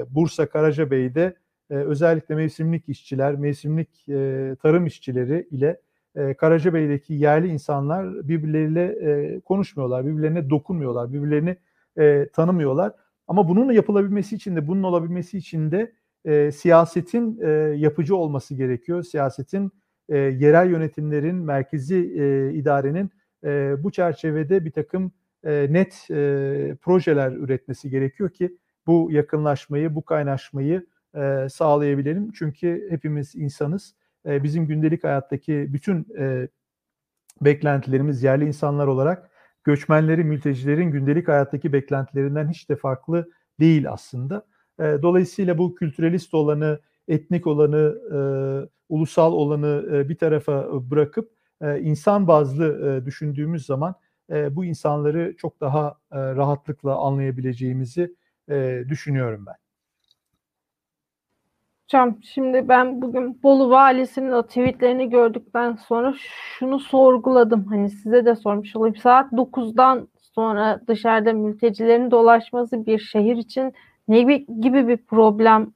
Bursa 0.09 0.49
Karacabey'de 0.49 1.35
e, 1.69 1.73
özellikle 1.75 2.35
mevsimlik 2.35 2.89
işçiler, 2.89 3.35
mevsimlik 3.35 4.09
e, 4.09 4.55
tarım 4.61 4.85
işçileri 4.85 5.47
ile 5.51 5.81
e, 6.15 6.33
Karacabey'deki 6.33 7.13
yerli 7.13 7.47
insanlar 7.47 8.27
birbirleriyle 8.27 8.83
e, 8.83 9.39
konuşmuyorlar, 9.39 10.05
birbirlerine 10.05 10.49
dokunmuyorlar, 10.49 11.13
birbirlerini 11.13 11.57
e, 11.97 12.29
tanımıyorlar. 12.33 12.93
Ama 13.27 13.49
bunun 13.49 13.71
yapılabilmesi 13.71 14.35
için 14.35 14.55
de, 14.55 14.67
bunun 14.67 14.83
olabilmesi 14.83 15.37
için 15.37 15.71
de 15.71 15.93
e, 16.25 16.51
siyasetin 16.51 17.39
e, 17.41 17.49
yapıcı 17.77 18.15
olması 18.15 18.55
gerekiyor. 18.55 19.03
Siyasetin, 19.03 19.71
e, 20.09 20.17
yerel 20.17 20.69
yönetimlerin, 20.69 21.35
merkezi 21.35 21.95
e, 21.95 22.53
idarenin 22.53 23.11
e, 23.43 23.75
bu 23.83 23.91
çerçevede 23.91 24.65
bir 24.65 24.71
takım 24.71 25.11
e, 25.43 25.67
net 25.69 26.07
e, 26.11 26.75
projeler 26.81 27.31
üretmesi 27.31 27.89
gerekiyor 27.89 28.29
ki 28.29 28.57
bu 28.87 29.09
yakınlaşmayı, 29.11 29.95
bu 29.95 30.05
kaynaşmayı 30.05 30.85
e, 31.15 31.47
sağlayabilelim. 31.49 32.31
Çünkü 32.31 32.87
hepimiz 32.89 33.35
insanız. 33.35 33.95
E, 34.25 34.43
bizim 34.43 34.67
gündelik 34.67 35.03
hayattaki 35.03 35.67
bütün 35.73 36.07
e, 36.19 36.47
beklentilerimiz 37.41 38.23
yerli 38.23 38.45
insanlar 38.45 38.87
olarak 38.87 39.31
göçmenlerin, 39.63 40.27
mültecilerin 40.27 40.91
gündelik 40.91 41.27
hayattaki 41.27 41.73
beklentilerinden 41.73 42.49
hiç 42.49 42.69
de 42.69 42.75
farklı 42.75 43.29
değil 43.59 43.91
aslında. 43.91 44.45
E, 44.79 44.83
dolayısıyla 44.83 45.57
bu 45.57 45.75
kültürelist 45.75 46.33
olanı, 46.33 46.79
etnik 47.07 47.47
olanı, 47.47 47.97
e, 48.13 48.19
ulusal 48.89 49.33
olanı 49.33 49.85
e, 49.93 50.09
bir 50.09 50.17
tarafa 50.17 50.67
bırakıp 50.91 51.31
e, 51.61 51.79
insan 51.79 52.27
bazlı 52.27 52.89
e, 52.89 53.05
düşündüğümüz 53.05 53.65
zaman 53.65 53.95
e, 54.31 54.55
bu 54.55 54.65
insanları 54.65 55.35
çok 55.37 55.61
daha 55.61 55.97
e, 56.11 56.17
rahatlıkla 56.19 56.95
anlayabileceğimizi 56.95 58.15
e, 58.49 58.83
düşünüyorum 58.89 59.45
ben. 59.47 59.55
Hocam 61.85 62.17
şimdi 62.23 62.69
ben 62.69 63.01
bugün 63.01 63.43
Bolu 63.43 63.69
valisinin 63.69 64.31
o 64.31 64.43
tweetlerini 64.43 65.09
gördükten 65.09 65.75
sonra 65.75 66.13
şunu 66.59 66.79
sorguladım. 66.79 67.65
Hani 67.65 67.89
size 67.89 68.25
de 68.25 68.35
sormuş 68.35 68.75
olayım. 68.75 68.95
Saat 68.95 69.33
9'dan 69.33 70.07
sonra 70.35 70.81
dışarıda 70.87 71.33
mültecilerin 71.33 72.11
dolaşması 72.11 72.85
bir 72.85 72.99
şehir 72.99 73.37
için 73.37 73.73
ne 74.07 74.21
gibi 74.61 74.87
bir 74.87 74.97
problem 74.97 75.73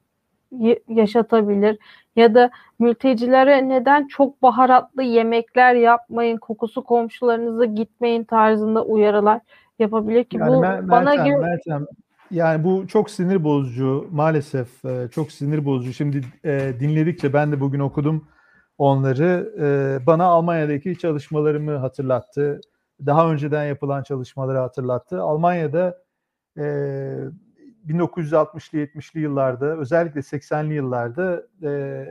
yaşatabilir? 0.88 1.80
Ya 2.16 2.36
da 2.36 2.52
mültecilere 2.80 3.70
neden 3.70 4.08
çok 4.08 4.42
baharatlı 4.42 5.04
yemekler 5.04 5.76
yapmayın, 5.76 6.38
kokusu 6.38 6.84
komşularınıza 6.84 7.66
gitmeyin 7.66 8.24
tarzında 8.24 8.86
uyarılar 8.86 9.42
yapabilir 9.80 10.24
ki 10.24 10.38
yani 10.38 10.50
bu 10.50 10.54
Mer- 10.54 10.90
bana 10.90 11.16
göre 11.16 11.38
Meltem, 11.38 11.86
yani 12.32 12.64
bu 12.64 12.88
çok 12.88 13.10
sinir 13.10 13.44
bozucu 13.44 14.08
maalesef 14.12 14.86
e, 14.86 15.08
çok 15.12 15.32
sinir 15.32 15.66
bozucu. 15.66 15.94
Şimdi 15.94 16.22
e, 16.46 16.74
dinledikçe 16.80 17.34
ben 17.34 17.52
de 17.52 17.60
bugün 17.60 17.80
okudum 17.80 18.28
onları. 18.78 19.54
E, 19.60 20.06
bana 20.06 20.26
Almanya'daki 20.26 20.98
çalışmalarımı 20.98 21.78
hatırlattı. 21.78 22.62
Daha 23.06 23.32
önceden 23.32 23.66
yapılan 23.66 24.04
çalışmaları 24.04 24.58
hatırlattı. 24.58 25.22
Almanya'da 25.22 25.98
e, 26.58 26.66
1960'lı 27.88 28.80
70'li 28.80 29.20
yıllarda 29.20 29.78
özellikle 29.78 30.20
80'li 30.20 30.74
yıllarda 30.74 31.44
e, 31.64 32.06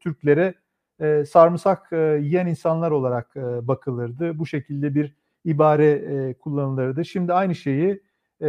Türklere 0.00 0.54
e, 1.00 1.24
sarımsak 1.24 1.92
e, 1.92 1.96
yiyen 2.22 2.46
insanlar 2.46 2.90
olarak 2.90 3.36
e, 3.36 3.68
bakılırdı. 3.68 4.38
Bu 4.38 4.46
şekilde 4.46 4.94
bir 4.94 5.14
ibare 5.44 5.90
e, 5.90 6.34
kullanılırdı. 6.34 7.04
Şimdi 7.04 7.32
aynı 7.32 7.54
şeyi 7.54 8.02
e, 8.42 8.48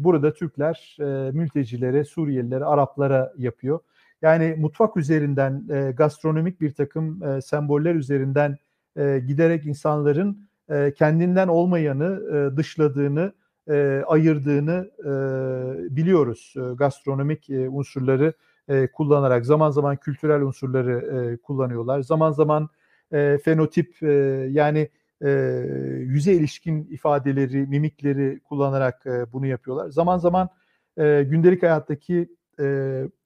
burada 0.00 0.34
Türkler 0.34 0.96
e, 1.00 1.30
mültecilere, 1.32 2.04
Suriyelilere, 2.04 2.64
Araplara 2.64 3.32
yapıyor. 3.38 3.80
Yani 4.22 4.54
mutfak 4.58 4.96
üzerinden 4.96 5.64
e, 5.70 5.90
gastronomik 5.90 6.60
bir 6.60 6.74
takım 6.74 7.22
e, 7.22 7.40
semboller 7.40 7.94
üzerinden 7.94 8.58
e, 8.96 9.22
giderek 9.26 9.66
insanların 9.66 10.48
e, 10.70 10.92
kendinden 10.94 11.48
olmayanı 11.48 12.20
e, 12.32 12.56
dışladığını, 12.56 13.32
e, 13.68 14.02
ayırdığını 14.06 14.90
e, 15.00 15.10
biliyoruz. 15.96 16.54
E, 16.56 16.74
gastronomik 16.74 17.50
e, 17.50 17.68
unsurları 17.68 18.32
e, 18.68 18.86
kullanarak 18.92 19.46
zaman 19.46 19.70
zaman 19.70 19.96
kültürel 19.96 20.42
unsurları 20.42 20.92
e, 21.32 21.36
kullanıyorlar. 21.36 22.00
Zaman 22.00 22.32
zaman 22.32 22.68
e, 23.12 23.38
fenotip 23.44 24.02
e, 24.02 24.12
yani 24.50 24.88
e, 25.24 25.30
yüze 25.98 26.32
ilişkin 26.32 26.84
ifadeleri, 26.84 27.66
mimikleri 27.66 28.40
kullanarak 28.40 29.06
e, 29.06 29.32
bunu 29.32 29.46
yapıyorlar. 29.46 29.90
Zaman 29.90 30.18
zaman 30.18 30.48
e, 30.98 31.26
gündelik 31.30 31.62
hayattaki 31.62 32.28
e, 32.60 32.64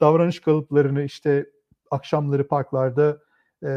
davranış 0.00 0.40
kalıplarını 0.40 1.02
işte 1.02 1.46
akşamları 1.90 2.48
parklarda 2.48 3.18
e, 3.64 3.70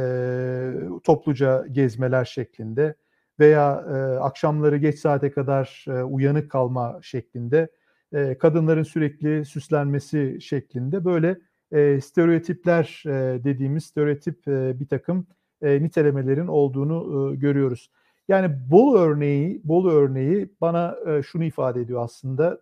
topluca 1.03 1.65
gezmeler 1.71 2.25
şeklinde 2.25 2.95
veya 3.39 3.85
e, 3.89 4.19
akşamları 4.19 4.77
geç 4.77 4.99
saate 4.99 5.31
kadar 5.31 5.85
e, 5.87 6.03
uyanık 6.03 6.51
kalma 6.51 6.99
şeklinde, 7.01 7.69
e, 8.13 8.37
kadınların 8.37 8.83
sürekli 8.83 9.45
süslenmesi 9.45 10.37
şeklinde 10.41 11.05
böyle 11.05 11.37
e, 11.71 12.01
stereotipler 12.01 13.03
e, 13.05 13.43
dediğimiz 13.43 13.85
stereotip 13.85 14.47
e, 14.47 14.79
bir 14.79 14.87
takım 14.87 15.27
e, 15.61 15.83
nitelemelerin 15.83 16.47
olduğunu 16.47 17.31
e, 17.33 17.35
görüyoruz. 17.35 17.91
Yani 18.27 18.55
Bolu 18.71 18.99
örneği, 18.99 19.61
Bolu 19.63 19.91
örneği 19.91 20.49
bana 20.61 20.95
e, 21.07 21.23
şunu 21.23 21.43
ifade 21.43 21.81
ediyor 21.81 22.03
aslında. 22.03 22.61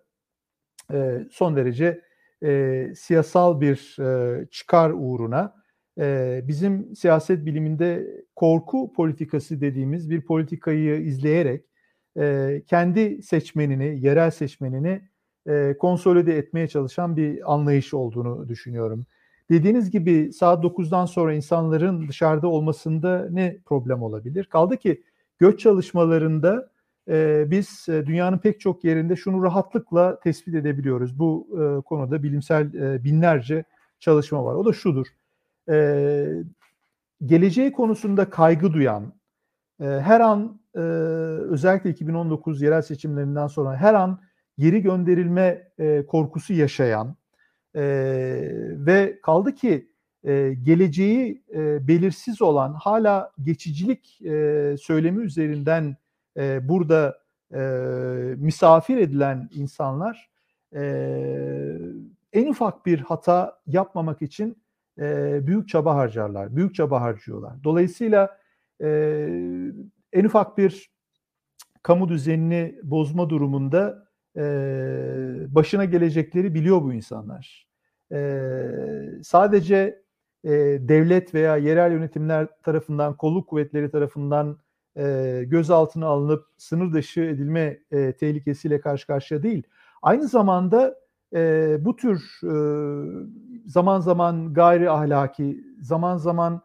E, 0.94 1.28
son 1.32 1.56
derece 1.56 2.02
e, 2.44 2.94
siyasal 2.96 3.62
bir 3.62 3.98
e, 4.00 4.46
çıkar 4.52 4.92
uğruna 4.96 5.63
e, 6.00 6.42
bizim 6.48 6.96
siyaset 6.96 7.46
biliminde 7.46 8.08
korku 8.36 8.94
politikası 8.96 9.62
dediğimiz 9.62 10.10
bir 10.10 10.22
politikayı 10.22 11.02
izleyerek 11.02 11.66
e, 12.18 12.62
kendi 12.68 13.24
seçmenini, 13.24 14.00
yerel 14.06 14.32
seçmenini 14.32 15.02
e, 15.48 15.76
konsolide 15.80 16.38
etmeye 16.38 16.68
çalışan 16.68 17.18
bir 17.18 17.54
anlayış 17.54 17.94
olduğunu 17.94 18.50
düşünüyorum. 18.50 19.06
Dediğiniz 19.50 19.92
gibi 19.92 20.34
saat 20.34 20.64
9'dan 20.64 21.06
sonra 21.06 21.34
insanların 21.34 22.08
dışarıda 22.08 22.48
olmasında 22.48 23.28
ne 23.32 23.58
problem 23.66 24.04
olabilir? 24.04 24.46
Kaldı 24.46 24.78
ki 24.78 25.04
göç 25.40 25.60
çalışmalarında 25.60 26.70
e, 27.10 27.46
biz 27.52 27.86
e, 27.90 28.06
dünyanın 28.06 28.38
pek 28.38 28.60
çok 28.60 28.84
yerinde 28.84 29.16
şunu 29.16 29.44
rahatlıkla 29.44 30.20
tespit 30.20 30.56
edebiliyoruz. 30.56 31.20
Bu 31.20 31.48
e, 31.52 31.82
konuda 31.82 32.24
bilimsel 32.24 32.74
e, 32.74 33.04
binlerce 33.04 33.64
çalışma 34.00 34.46
var. 34.46 34.56
O 34.56 34.66
da 34.66 34.74
şudur. 34.74 35.08
E, 35.70 36.28
geleceği 37.26 37.72
konusunda 37.72 38.30
kaygı 38.30 38.74
duyan, 38.74 39.14
e, 39.82 39.86
her 39.86 40.20
an 40.20 40.60
e, 40.76 40.80
özellikle 41.50 41.90
2019 41.90 42.62
yerel 42.62 42.82
seçimlerinden 42.82 43.48
sonra 43.48 43.78
her 43.78 43.94
an 43.94 44.20
geri 44.58 44.82
gönderilme 44.82 45.68
e, 45.80 46.06
korkusu 46.06 46.54
yaşayan 46.54 47.16
e, 47.76 47.82
ve 48.76 49.20
kaldı 49.22 49.56
ki 49.56 49.90
e, 50.24 50.54
geleceği 50.64 51.44
e, 51.54 51.88
belirsiz 51.88 52.42
olan 52.42 52.74
hala 52.74 53.32
geçicilik 53.44 54.22
e, 54.22 54.76
söylemi 54.80 55.24
üzerinden 55.24 55.98
e, 56.38 56.70
burada 56.70 57.18
e, 57.54 57.60
misafir 58.38 58.98
edilen 58.98 59.50
insanlar 59.54 60.30
e, 60.76 60.84
en 62.34 62.48
ufak 62.48 62.86
bir 62.86 63.00
hata 63.00 63.60
yapmamak 63.68 64.22
için 64.22 64.63
e, 65.00 65.40
büyük 65.48 65.70
çaba 65.70 65.96
harcarlar, 65.96 66.56
büyük 66.56 66.76
çaba 66.76 67.02
harcıyorlar. 67.02 67.64
Dolayısıyla 67.64 68.38
e, 68.84 68.90
en 70.14 70.26
ufak 70.26 70.58
bir 70.58 70.94
kamu 71.84 72.10
düzenini 72.10 72.80
bozma 72.84 73.30
durumunda 73.30 74.08
e, 74.38 74.44
başına 75.48 75.86
gelecekleri 75.86 76.54
biliyor 76.54 76.82
bu 76.82 76.94
insanlar. 76.94 77.68
E, 78.12 78.40
sadece 79.24 80.04
e, 80.44 80.50
devlet 80.80 81.34
veya 81.34 81.58
yerel 81.58 81.92
yönetimler 81.92 82.48
tarafından, 82.64 83.18
kolluk 83.18 83.50
kuvvetleri 83.50 83.92
tarafından 83.92 84.58
e, 84.98 85.44
gözaltına 85.48 86.06
alınıp 86.08 86.46
sınır 86.58 86.94
dışı 86.94 87.22
edilme 87.22 87.80
e, 87.92 88.14
tehlikesiyle 88.14 88.82
karşı 88.82 89.08
karşıya 89.08 89.44
değil. 89.44 89.64
Aynı 90.02 90.28
zamanda 90.28 90.96
e, 91.36 91.78
bu 91.80 91.96
tür 91.96 92.40
e, 92.44 92.54
zaman 93.66 94.00
zaman 94.00 94.54
gayri 94.54 94.90
ahlaki, 94.90 95.64
zaman 95.82 96.18
zaman 96.18 96.62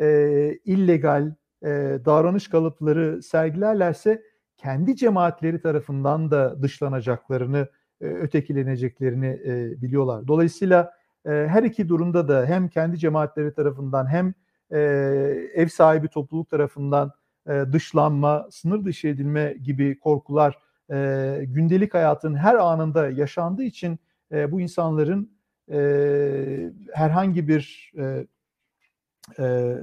e, 0.00 0.58
illegal 0.64 1.34
e, 1.62 1.68
davranış 2.04 2.48
kalıpları 2.48 3.22
sergilerlerse 3.22 4.22
kendi 4.56 4.96
cemaatleri 4.96 5.60
tarafından 5.60 6.30
da 6.30 6.62
dışlanacaklarını, 6.62 7.68
e, 8.00 8.06
ötekileneceklerini 8.06 9.40
e, 9.44 9.82
biliyorlar. 9.82 10.28
Dolayısıyla 10.28 10.92
e, 11.26 11.30
her 11.30 11.62
iki 11.62 11.88
durumda 11.88 12.28
da 12.28 12.46
hem 12.46 12.68
kendi 12.68 12.98
cemaatleri 12.98 13.54
tarafından 13.54 14.06
hem 14.06 14.34
e, 14.70 14.78
ev 15.54 15.68
sahibi 15.68 16.08
topluluk 16.08 16.50
tarafından 16.50 17.12
e, 17.48 17.64
dışlanma, 17.72 18.48
sınır 18.50 18.84
dışı 18.84 19.08
edilme 19.08 19.56
gibi 19.62 19.98
korkular 19.98 20.58
e, 20.90 21.38
gündelik 21.46 21.94
hayatın 21.94 22.34
her 22.34 22.54
anında 22.54 23.10
yaşandığı 23.10 23.62
için 23.62 23.98
e, 24.32 24.52
bu 24.52 24.60
insanların 24.60 25.31
e, 25.70 26.72
herhangi 26.92 27.48
bir 27.48 27.92
e, 27.98 28.26
e, 29.38 29.76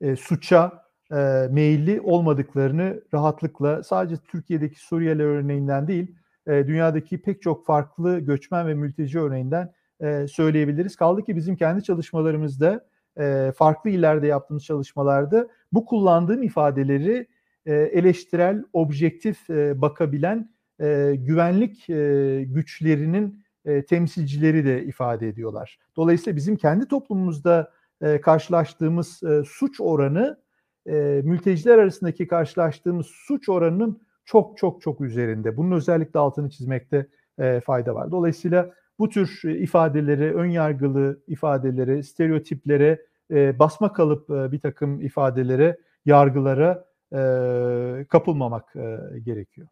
e, 0.00 0.16
suça 0.16 0.84
e, 1.12 1.48
meyilli 1.50 2.00
olmadıklarını 2.00 3.00
rahatlıkla 3.14 3.82
sadece 3.82 4.16
Türkiye'deki 4.16 4.80
Suriyeli 4.80 5.22
örneğinden 5.22 5.88
değil, 5.88 6.14
e, 6.46 6.66
dünyadaki 6.66 7.22
pek 7.22 7.42
çok 7.42 7.66
farklı 7.66 8.18
göçmen 8.18 8.66
ve 8.66 8.74
mülteci 8.74 9.20
örneğinden 9.20 9.72
e, 10.00 10.26
söyleyebiliriz. 10.28 10.96
Kaldı 10.96 11.22
ki 11.22 11.36
bizim 11.36 11.56
kendi 11.56 11.82
çalışmalarımızda, 11.82 12.86
e, 13.20 13.52
farklı 13.56 13.90
illerde 13.90 14.26
yaptığımız 14.26 14.64
çalışmalarda 14.64 15.48
bu 15.72 15.84
kullandığım 15.84 16.42
ifadeleri 16.42 17.26
e, 17.66 17.74
eleştirel, 17.74 18.64
objektif 18.72 19.50
e, 19.50 19.80
bakabilen 19.80 20.50
e, 20.80 21.14
güvenlik 21.18 21.90
e, 21.90 22.42
güçlerinin 22.46 23.44
e, 23.64 23.84
temsilcileri 23.84 24.64
de 24.64 24.84
ifade 24.84 25.28
ediyorlar. 25.28 25.78
Dolayısıyla 25.96 26.36
bizim 26.36 26.56
kendi 26.56 26.88
toplumumuzda 26.88 27.72
e, 28.02 28.20
karşılaştığımız 28.20 29.22
e, 29.22 29.42
suç 29.44 29.80
oranı 29.80 30.40
e, 30.86 31.20
mülteciler 31.24 31.78
arasındaki 31.78 32.26
karşılaştığımız 32.26 33.06
suç 33.06 33.48
oranının 33.48 34.00
çok 34.24 34.58
çok 34.58 34.82
çok 34.82 35.00
üzerinde. 35.00 35.56
Bunun 35.56 35.76
özellikle 35.76 36.20
altını 36.20 36.50
çizmekte 36.50 37.06
e, 37.38 37.60
fayda 37.60 37.94
var. 37.94 38.10
Dolayısıyla 38.10 38.70
bu 38.98 39.08
tür 39.08 39.40
e, 39.44 39.58
ifadeleri, 39.58 40.34
ön 40.34 40.46
yargılı 40.50 41.20
ifadeleri, 41.26 42.04
stereotiplere 42.04 43.06
e, 43.30 43.58
basma 43.58 43.92
kalıp 43.92 44.30
e, 44.30 44.52
bir 44.52 44.60
takım 44.60 45.00
ifadelere, 45.00 45.78
yargılara 46.06 46.84
e, 47.12 48.04
kapılmamak 48.08 48.76
e, 48.76 49.18
gerekiyor. 49.18 49.68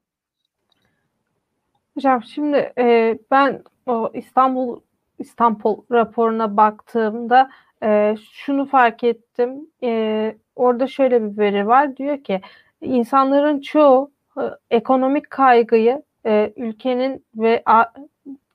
Hocam 1.94 2.22
şimdi 2.22 2.72
e, 2.78 3.18
ben 3.30 3.62
o 3.88 4.10
İstanbul 4.14 4.80
İstanbul 5.18 5.76
raporuna 5.92 6.56
baktığımda 6.56 7.50
e, 7.82 8.16
şunu 8.32 8.66
fark 8.66 9.04
ettim. 9.04 9.70
E, 9.82 10.36
orada 10.56 10.86
şöyle 10.86 11.22
bir 11.22 11.38
veri 11.38 11.66
var. 11.66 11.96
Diyor 11.96 12.24
ki 12.24 12.40
insanların 12.80 13.60
çoğu 13.60 14.10
e, 14.38 14.42
ekonomik 14.70 15.30
kaygıyı 15.30 16.02
e, 16.26 16.52
ülkenin 16.56 17.24
ve 17.36 17.62
a, 17.66 17.84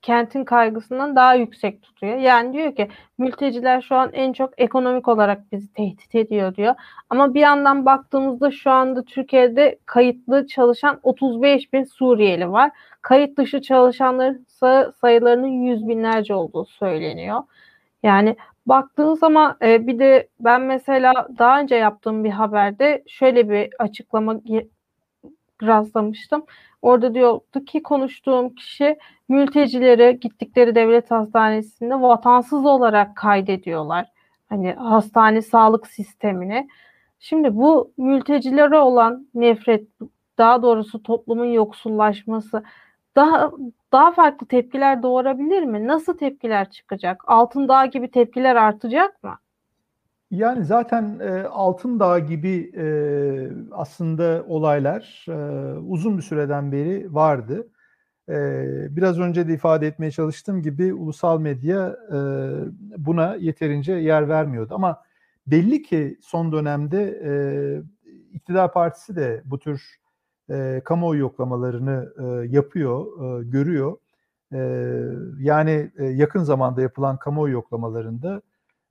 kentin 0.04 0.44
kaygısından 0.44 1.16
daha 1.16 1.36
yüksek 1.36 1.82
tutuyor. 1.82 2.18
Yani 2.18 2.54
diyor 2.54 2.76
ki 2.76 2.88
mülteciler 3.18 3.82
şu 3.82 3.96
an 3.96 4.10
en 4.14 4.34
çok 4.34 4.54
ekonomik 4.58 5.08
olarak 5.08 5.52
bizi 5.52 5.74
tehdit 5.74 6.16
ediyor 6.16 6.56
diyor. 6.56 6.76
Ama 7.10 7.34
bir 7.34 7.40
yandan 7.40 7.86
baktığımızda 7.86 8.52
şu 8.52 8.72
anda 8.72 9.04
Türkiye'de 9.04 9.80
kayıtlı 9.86 10.48
çalışan 10.48 11.00
35 11.04 11.74
bin 11.74 11.84
Suriyeli 11.84 12.52
var. 12.52 12.72
Kayıt 13.02 13.38
dışı 13.38 13.62
çalışanların 13.62 14.46
sayılarının 15.02 15.48
yüz 15.48 15.88
binlerce 15.88 16.34
olduğu 16.34 16.66
söyleniyor. 16.66 17.42
Yani 18.04 18.36
baktığın 18.66 19.14
zaman 19.14 19.58
e, 19.62 19.88
bir 19.88 20.00
de 20.00 20.28
ben 20.40 20.62
mesela 20.62 21.28
daha 21.40 21.60
önce 21.60 21.76
yaptığım 21.76 22.24
bir 22.24 22.30
haberde 22.30 23.04
şöyle 23.08 23.50
bir 23.50 23.70
açıklama 23.80 24.36
rastlamıştım. 25.66 26.46
Orada 26.82 27.14
diyordu 27.14 27.66
ki 27.66 27.84
konuştuğum 27.84 28.56
kişi 28.56 28.98
mültecileri 29.30 30.20
gittikleri 30.20 30.76
devlet 30.76 31.12
hastanesinde 31.12 32.02
vatansız 32.02 32.66
olarak 32.66 33.16
kaydediyorlar. 33.16 34.12
Hani 34.50 34.74
hastane 34.74 35.42
sağlık 35.42 35.88
sistemine. 35.88 36.68
Şimdi 37.20 37.56
bu 37.56 37.94
mültecilere 37.98 38.78
olan 38.78 39.28
nefret, 39.34 39.88
daha 40.38 40.62
doğrusu 40.62 41.04
toplumun 41.04 41.46
yoksullaşması 41.46 42.64
daha 43.16 43.52
daha 43.92 44.12
farklı 44.12 44.48
tepkiler 44.48 45.04
doğurabilir 45.04 45.64
mi? 45.64 45.88
Nasıl 45.88 46.18
tepkiler 46.18 46.70
çıkacak? 46.72 47.24
Altın 47.28 47.68
Dağ 47.68 47.86
gibi 47.86 48.12
tepkiler 48.12 48.56
artacak 48.56 49.24
mı? 49.24 49.38
Yani 50.34 50.66
zaten 50.66 51.20
e, 51.20 51.44
Altın 51.44 52.00
Dağ 52.00 52.20
gibi 52.20 52.72
e, 52.78 52.86
aslında 53.72 54.46
olaylar 54.48 55.26
e, 55.30 55.34
uzun 55.80 56.18
bir 56.18 56.22
süreden 56.22 56.72
beri 56.72 57.14
vardı. 57.14 57.68
E, 58.30 58.36
biraz 58.96 59.20
önce 59.20 59.48
de 59.48 59.54
ifade 59.54 59.88
etmeye 59.88 60.12
çalıştığım 60.12 60.62
gibi 60.62 60.94
ulusal 60.94 61.40
medya 61.40 61.98
e, 62.12 62.18
buna 62.98 63.36
yeterince 63.36 63.94
yer 63.94 64.30
vermiyordu. 64.30 64.76
Ama 64.76 65.02
belli 65.48 65.82
ki 65.84 66.18
son 66.22 66.52
dönemde 66.52 67.22
e, 67.26 67.34
iktidar 68.34 68.74
partisi 68.74 69.16
de 69.16 69.42
bu 69.46 69.60
tür 69.60 69.96
e, 70.50 70.82
kamuoyu 70.86 71.20
yoklamalarını 71.20 72.14
e, 72.20 72.48
yapıyor, 72.48 73.06
e, 73.06 73.44
görüyor. 73.44 73.98
E, 74.54 74.60
yani 75.40 75.92
e, 75.98 76.06
yakın 76.06 76.44
zamanda 76.44 76.82
yapılan 76.82 77.18
kamuoyu 77.18 77.54
yoklamalarında 77.54 78.42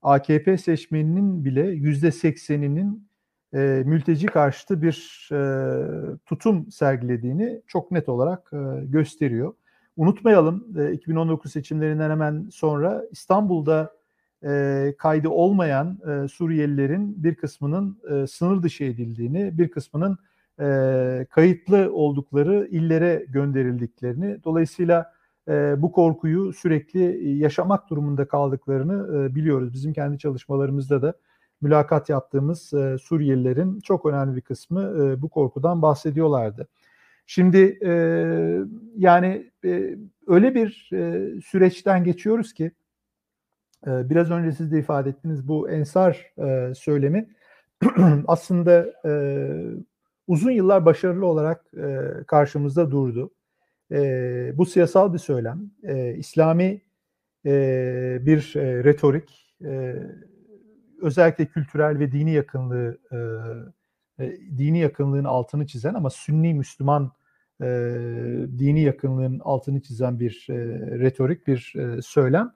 AKP 0.02 0.58
seçmeninin 0.58 1.44
bile 1.44 1.66
yüzde 1.66 2.12
sekseninin 2.12 3.08
e, 3.54 3.82
mülteci 3.86 4.26
karşıtı 4.26 4.82
bir 4.82 5.28
e, 5.32 6.16
tutum 6.26 6.70
sergilediğini 6.70 7.62
çok 7.66 7.90
net 7.90 8.08
olarak 8.08 8.52
e, 8.52 8.84
gösteriyor. 8.84 9.54
Unutmayalım 9.96 10.66
e, 10.78 10.92
2019 10.92 11.52
seçimlerinden 11.52 12.10
hemen 12.10 12.48
sonra 12.52 13.04
İstanbul'da 13.10 13.92
e, 14.44 14.94
kaydı 14.98 15.28
olmayan 15.28 15.98
e, 16.08 16.28
Suriyelilerin 16.28 17.24
bir 17.24 17.34
kısmının 17.34 17.98
e, 18.10 18.26
sınır 18.26 18.62
dışı 18.62 18.84
edildiğini, 18.84 19.58
bir 19.58 19.70
kısmının 19.70 20.18
e, 20.60 21.26
kayıtlı 21.30 21.92
oldukları 21.92 22.68
illere 22.70 23.26
gönderildiklerini, 23.28 24.44
dolayısıyla 24.44 25.12
e, 25.52 25.82
bu 25.82 25.92
korkuyu 25.92 26.52
sürekli 26.52 27.28
yaşamak 27.38 27.90
durumunda 27.90 28.28
kaldıklarını 28.28 29.18
e, 29.18 29.34
biliyoruz. 29.34 29.72
Bizim 29.72 29.92
kendi 29.92 30.18
çalışmalarımızda 30.18 31.02
da 31.02 31.14
mülakat 31.60 32.08
yaptığımız 32.08 32.74
e, 32.74 32.98
Suriyelilerin 32.98 33.80
çok 33.80 34.06
önemli 34.06 34.36
bir 34.36 34.40
kısmı 34.40 34.82
e, 34.82 35.22
bu 35.22 35.28
korkudan 35.28 35.82
bahsediyorlardı. 35.82 36.68
Şimdi 37.26 37.78
e, 37.82 37.92
yani 38.96 39.50
e, 39.64 39.96
öyle 40.26 40.54
bir 40.54 40.90
e, 40.92 41.30
süreçten 41.40 42.04
geçiyoruz 42.04 42.52
ki 42.52 42.72
e, 43.86 44.10
biraz 44.10 44.30
önce 44.30 44.52
siz 44.52 44.72
de 44.72 44.78
ifade 44.78 45.10
ettiğiniz 45.10 45.48
bu 45.48 45.70
ensar 45.70 46.32
e, 46.38 46.74
söylemi 46.74 47.28
aslında 48.26 48.92
e, 49.04 49.12
uzun 50.26 50.50
yıllar 50.50 50.84
başarılı 50.84 51.26
olarak 51.26 51.64
e, 51.76 52.10
karşımızda 52.26 52.90
durdu. 52.90 53.30
E, 53.92 54.52
bu 54.58 54.66
siyasal 54.66 55.12
bir 55.12 55.18
söylem, 55.18 55.70
e, 55.82 56.14
İslami 56.14 56.80
e, 57.46 58.18
bir 58.20 58.56
e, 58.56 58.84
retorik, 58.84 59.54
e, 59.64 59.96
özellikle 61.02 61.46
kültürel 61.46 61.98
ve 61.98 62.12
dini 62.12 62.32
yakınlığı, 62.32 62.98
e, 63.12 63.16
e, 64.24 64.38
dini 64.58 64.78
yakınlığın 64.78 65.24
altını 65.24 65.66
çizen 65.66 65.94
ama 65.94 66.10
Sünni 66.10 66.54
Müslüman 66.54 67.12
e, 67.62 67.66
dini 68.58 68.82
yakınlığın 68.82 69.38
altını 69.38 69.80
çizen 69.82 70.20
bir 70.20 70.46
e, 70.50 70.54
retorik, 70.98 71.46
bir 71.46 71.74
e, 71.76 72.02
söylem. 72.02 72.52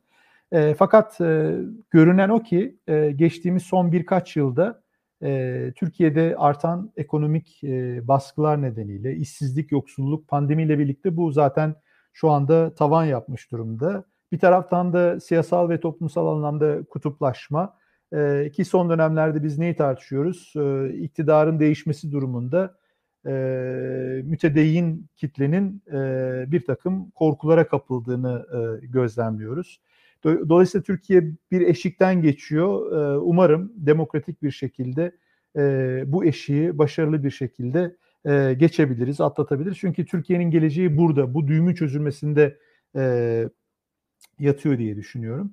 E, 0.52 0.74
fakat 0.74 1.20
e, 1.20 1.56
görünen 1.90 2.28
o 2.28 2.42
ki 2.42 2.78
e, 2.86 3.10
geçtiğimiz 3.10 3.62
son 3.62 3.92
birkaç 3.92 4.36
yılda 4.36 4.82
e, 5.22 5.72
Türkiye'de 5.76 6.34
artan 6.38 6.92
ekonomik 6.96 7.64
e, 7.64 8.08
baskılar 8.08 8.62
nedeniyle 8.62 9.16
işsizlik, 9.16 9.72
yoksulluk, 9.72 10.28
pandemiyle 10.28 10.78
birlikte 10.78 11.16
bu 11.16 11.32
zaten 11.32 11.74
şu 12.12 12.30
anda 12.30 12.74
tavan 12.74 13.04
yapmış 13.04 13.50
durumda. 13.50 14.04
Bir 14.32 14.38
taraftan 14.38 14.92
da 14.92 15.20
siyasal 15.20 15.68
ve 15.68 15.80
toplumsal 15.80 16.26
anlamda 16.26 16.84
kutuplaşma 16.84 17.76
e, 18.12 18.50
ki 18.52 18.64
son 18.64 18.90
dönemlerde 18.90 19.42
biz 19.42 19.58
neyi 19.58 19.76
tartışıyoruz? 19.76 20.52
E, 20.56 20.88
iktidarın 20.88 21.60
değişmesi 21.60 22.12
durumunda 22.12 22.74
e, 23.26 23.30
mütedeyyin 24.24 25.06
kitlenin 25.16 25.82
e, 25.92 26.44
bir 26.52 26.64
takım 26.64 27.10
korkulara 27.10 27.68
kapıldığını 27.68 28.46
e, 28.52 28.86
gözlemliyoruz. 28.86 29.80
Dolayısıyla 30.26 30.82
Türkiye 30.82 31.32
bir 31.52 31.60
eşikten 31.60 32.22
geçiyor. 32.22 32.92
Ee, 32.92 33.18
umarım 33.18 33.72
demokratik 33.76 34.42
bir 34.42 34.50
şekilde 34.50 35.12
e, 35.56 36.04
bu 36.06 36.24
eşiği 36.24 36.78
başarılı 36.78 37.24
bir 37.24 37.30
şekilde 37.30 37.96
e, 38.24 38.54
geçebiliriz, 38.58 39.20
atlatabiliriz. 39.20 39.78
Çünkü 39.78 40.06
Türkiye'nin 40.06 40.50
geleceği 40.50 40.96
burada, 40.96 41.34
bu 41.34 41.48
düğümün 41.48 41.74
çözülmesinde 41.74 42.58
e, 42.96 43.48
yatıyor 44.38 44.78
diye 44.78 44.96
düşünüyorum. 44.96 45.52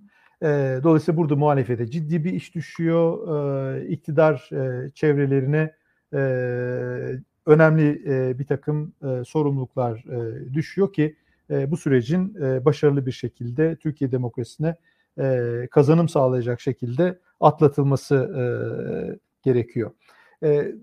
Dolayısıyla 0.83 1.17
burada 1.17 1.35
muhalefete 1.35 1.91
ciddi 1.91 2.23
bir 2.23 2.33
iş 2.33 2.55
düşüyor. 2.55 3.81
İktidar 3.81 4.49
çevrelerine 4.93 5.73
önemli 7.45 8.05
bir 8.39 8.45
takım 8.45 8.93
sorumluluklar 9.25 10.05
düşüyor 10.53 10.93
ki 10.93 11.15
e, 11.49 11.71
bu 11.71 11.77
sürecin 11.77 12.35
e, 12.41 12.65
başarılı 12.65 13.05
bir 13.05 13.11
şekilde 13.11 13.75
Türkiye 13.75 14.11
demokrasisine 14.11 14.75
e, 15.19 15.67
kazanım 15.71 16.09
sağlayacak 16.09 16.61
şekilde 16.61 17.19
atlatılması 17.39 19.19
gerekiyor. 19.43 19.91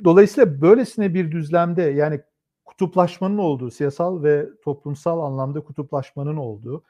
Dolayısıyla 0.04 0.60
böylesine 0.60 1.14
bir 1.14 1.32
düzlemde 1.32 1.82
yani 1.82 2.20
kutuplaşmanın 2.64 3.38
olduğu, 3.38 3.70
siyasal 3.70 4.22
ve 4.22 4.46
toplumsal 4.64 5.20
anlamda 5.20 5.60
kutuplaşmanın 5.60 6.36
olduğu, 6.36 6.84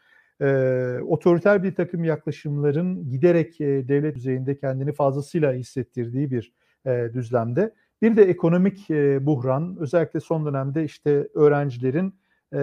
otoriter 1.07 1.63
bir 1.63 1.75
takım 1.75 2.05
yaklaşımların 2.05 3.09
giderek 3.11 3.61
devlet 3.61 4.17
düzeyinde 4.17 4.59
kendini 4.59 4.93
fazlasıyla 4.93 5.53
hissettirdiği 5.53 6.31
bir 6.31 6.53
düzlemde. 6.87 7.75
Bir 8.03 8.17
de 8.17 8.23
ekonomik 8.23 8.91
buhran, 9.27 9.77
özellikle 9.81 10.21
son 10.21 10.47
dönemde 10.47 10.85
işte 10.85 11.29
öğrencilerin 11.35 12.15
e, 12.53 12.61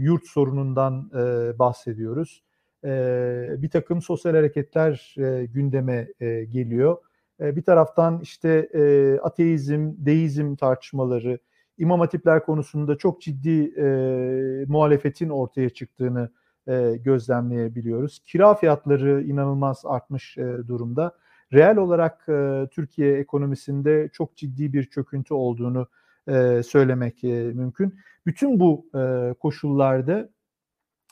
yurt 0.00 0.26
sorunundan 0.26 1.10
e, 1.14 1.58
bahsediyoruz. 1.58 2.42
E, 2.84 2.88
bir 3.58 3.70
takım 3.70 4.02
sosyal 4.02 4.34
hareketler 4.34 5.14
e, 5.18 5.46
gündeme 5.46 6.08
e, 6.20 6.44
geliyor. 6.44 6.96
E, 7.40 7.56
bir 7.56 7.62
taraftan 7.62 8.20
işte 8.20 8.68
e, 8.74 9.18
ateizm, 9.22 9.92
deizm 9.96 10.54
tartışmaları, 10.54 11.38
imam 11.78 12.00
hatipler 12.00 12.44
konusunda 12.44 12.98
çok 12.98 13.20
ciddi 13.20 13.74
e, 13.76 13.84
muhalefetin 14.68 15.28
ortaya 15.28 15.70
çıktığını 15.70 16.30
e, 16.68 16.96
gözlemleyebiliyoruz. 16.96 18.22
Kira 18.26 18.54
fiyatları 18.54 19.22
inanılmaz 19.22 19.82
artmış 19.84 20.38
e, 20.38 20.42
durumda. 20.68 21.16
Reel 21.52 21.76
olarak 21.76 22.28
e, 22.28 22.68
Türkiye 22.70 23.18
ekonomisinde 23.18 24.10
çok 24.12 24.36
ciddi 24.36 24.72
bir 24.72 24.84
çöküntü 24.84 25.34
olduğunu 25.34 25.88
e, 26.28 26.62
söylemek 26.62 27.24
e, 27.24 27.28
mümkün. 27.42 27.94
Bütün 28.26 28.60
bu 28.60 28.86
e, 28.94 29.34
koşullarda 29.34 30.28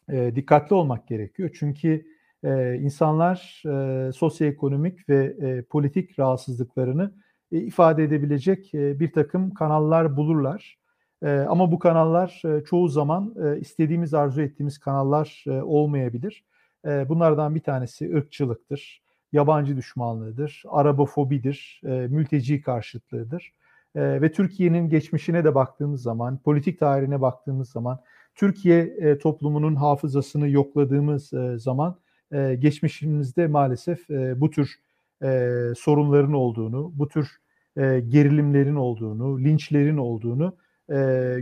e, 0.09 0.37
dikkatli 0.37 0.75
olmak 0.75 1.09
gerekiyor. 1.09 1.51
Çünkü 1.55 2.07
e, 2.45 2.75
insanlar 2.75 3.63
e, 3.67 4.13
sosyoekonomik 4.13 5.09
ve 5.09 5.25
e, 5.25 5.63
politik 5.63 6.19
rahatsızlıklarını 6.19 7.15
e, 7.53 7.59
ifade 7.59 8.05
edebilecek 8.05 8.75
e, 8.75 9.01
bir 9.01 9.13
takım 9.13 9.55
kanallar 9.55 10.17
bulurlar. 10.17 10.79
E, 11.23 11.31
ama 11.31 11.73
bu 11.73 11.79
kanallar 11.79 12.43
e, 12.45 12.65
çoğu 12.65 12.89
zaman 12.89 13.35
e, 13.45 13.61
istediğimiz, 13.61 14.15
arzu 14.15 14.43
ettiğimiz 14.43 14.79
kanallar 14.79 15.45
e, 15.47 15.63
olmayabilir. 15.63 16.45
E, 16.87 17.09
bunlardan 17.09 17.55
bir 17.55 17.61
tanesi 17.61 18.17
ırkçılıktır, 18.17 19.03
yabancı 19.33 19.77
düşmanlığıdır, 19.77 20.63
arabofobidir, 20.69 21.81
e, 21.85 21.89
mülteci 21.89 22.61
karşıtlığıdır. 22.63 23.53
E, 23.95 24.23
ve 24.23 24.33
Türkiye'nin 24.33 24.89
geçmişine 24.89 25.45
de 25.45 25.55
baktığımız 25.55 26.03
zaman, 26.03 26.39
politik 26.39 26.79
tarihine 26.79 27.21
baktığımız 27.21 27.71
zaman, 27.71 28.01
Türkiye 28.35 28.81
e, 28.81 29.19
toplumunun 29.19 29.75
hafızasını 29.75 30.49
yokladığımız 30.49 31.33
e, 31.33 31.59
zaman 31.59 31.97
e, 32.33 32.55
geçmişimizde 32.55 33.47
maalesef 33.47 34.11
e, 34.11 34.41
bu 34.41 34.51
tür 34.51 34.75
e, 35.23 35.59
sorunların 35.77 36.33
olduğunu, 36.33 36.93
bu 36.95 37.09
tür 37.09 37.29
e, 37.77 38.01
gerilimlerin 38.01 38.75
olduğunu, 38.75 39.41
linçlerin 39.41 39.97
olduğunu 39.97 40.57
e, 40.91 40.95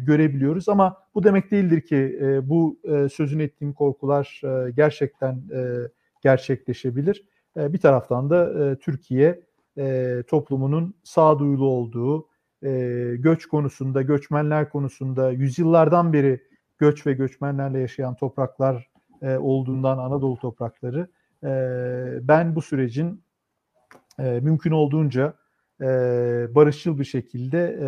görebiliyoruz. 0.03 0.69
Ama 0.69 0.97
bu 1.15 1.25
demek 1.25 1.51
değildir 1.51 1.81
ki 1.81 2.19
e, 2.23 2.49
bu 2.49 2.79
e, 2.85 3.09
sözün 3.09 3.39
ettiğim 3.39 3.73
korkular 3.73 4.41
e, 4.45 4.71
gerçekten 4.71 5.43
e, 5.55 5.79
gerçekleşebilir. 6.21 7.25
E, 7.57 7.73
bir 7.73 7.79
taraftan 7.79 8.31
da 8.31 8.65
e, 8.65 8.77
Türkiye 8.77 9.41
e, 9.79 10.23
toplumunun 10.29 10.95
sağduyulu 11.03 11.67
olduğu, 11.67 12.29
e, 12.63 12.71
göç 13.19 13.47
konusunda, 13.47 14.03
göçmenler 14.03 14.71
konusunda 14.71 15.31
yüzyıllardan 15.31 16.13
beri 16.13 16.41
göç 16.79 17.07
ve 17.07 17.13
göçmenlerle 17.13 17.79
yaşayan 17.79 18.15
topraklar 18.15 18.91
e, 19.23 19.37
olduğundan 19.37 19.99
Anadolu 19.99 20.39
toprakları 20.39 21.09
e, 21.45 21.49
ben 22.29 22.55
bu 22.55 22.63
sürecin 22.63 23.23
e, 24.19 24.41
mümkün 24.41 24.71
olduğunca 24.71 25.35
e, 25.81 25.87
barışçıl 26.55 26.99
bir 26.99 27.05
şekilde 27.05 27.79
e, 27.83 27.87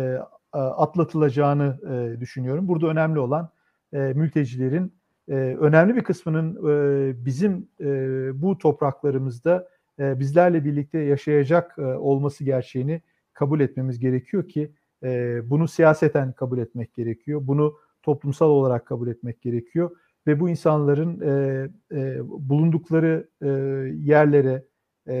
atlatılacağını 0.57 1.79
e, 1.91 2.19
düşünüyorum. 2.19 2.67
Burada 2.67 2.87
önemli 2.87 3.19
olan 3.19 3.49
e, 3.93 3.97
mültecilerin 3.97 4.93
e, 5.29 5.33
önemli 5.35 5.95
bir 5.95 6.03
kısmının 6.03 6.55
e, 6.55 7.25
bizim 7.25 7.69
e, 7.79 7.87
bu 8.41 8.57
topraklarımızda 8.57 9.67
e, 9.99 10.19
bizlerle 10.19 10.65
birlikte 10.65 10.99
yaşayacak 10.99 11.75
e, 11.77 11.81
olması 11.81 12.43
gerçeğini 12.43 13.01
kabul 13.35 13.59
etmemiz 13.59 13.99
gerekiyor 13.99 14.47
ki 14.49 14.71
e, 15.03 15.41
bunu 15.49 15.67
siyaseten 15.67 16.31
kabul 16.31 16.57
etmek 16.57 16.93
gerekiyor. 16.93 17.41
Bunu 17.43 17.75
toplumsal 18.03 18.49
olarak 18.49 18.85
kabul 18.85 19.07
etmek 19.07 19.41
gerekiyor 19.41 19.91
ve 20.27 20.39
bu 20.39 20.49
insanların 20.49 21.21
e, 21.21 21.69
e, 21.91 22.19
bulundukları 22.29 23.29
e, 23.41 23.47
yerlere 24.05 24.65
e, 25.07 25.15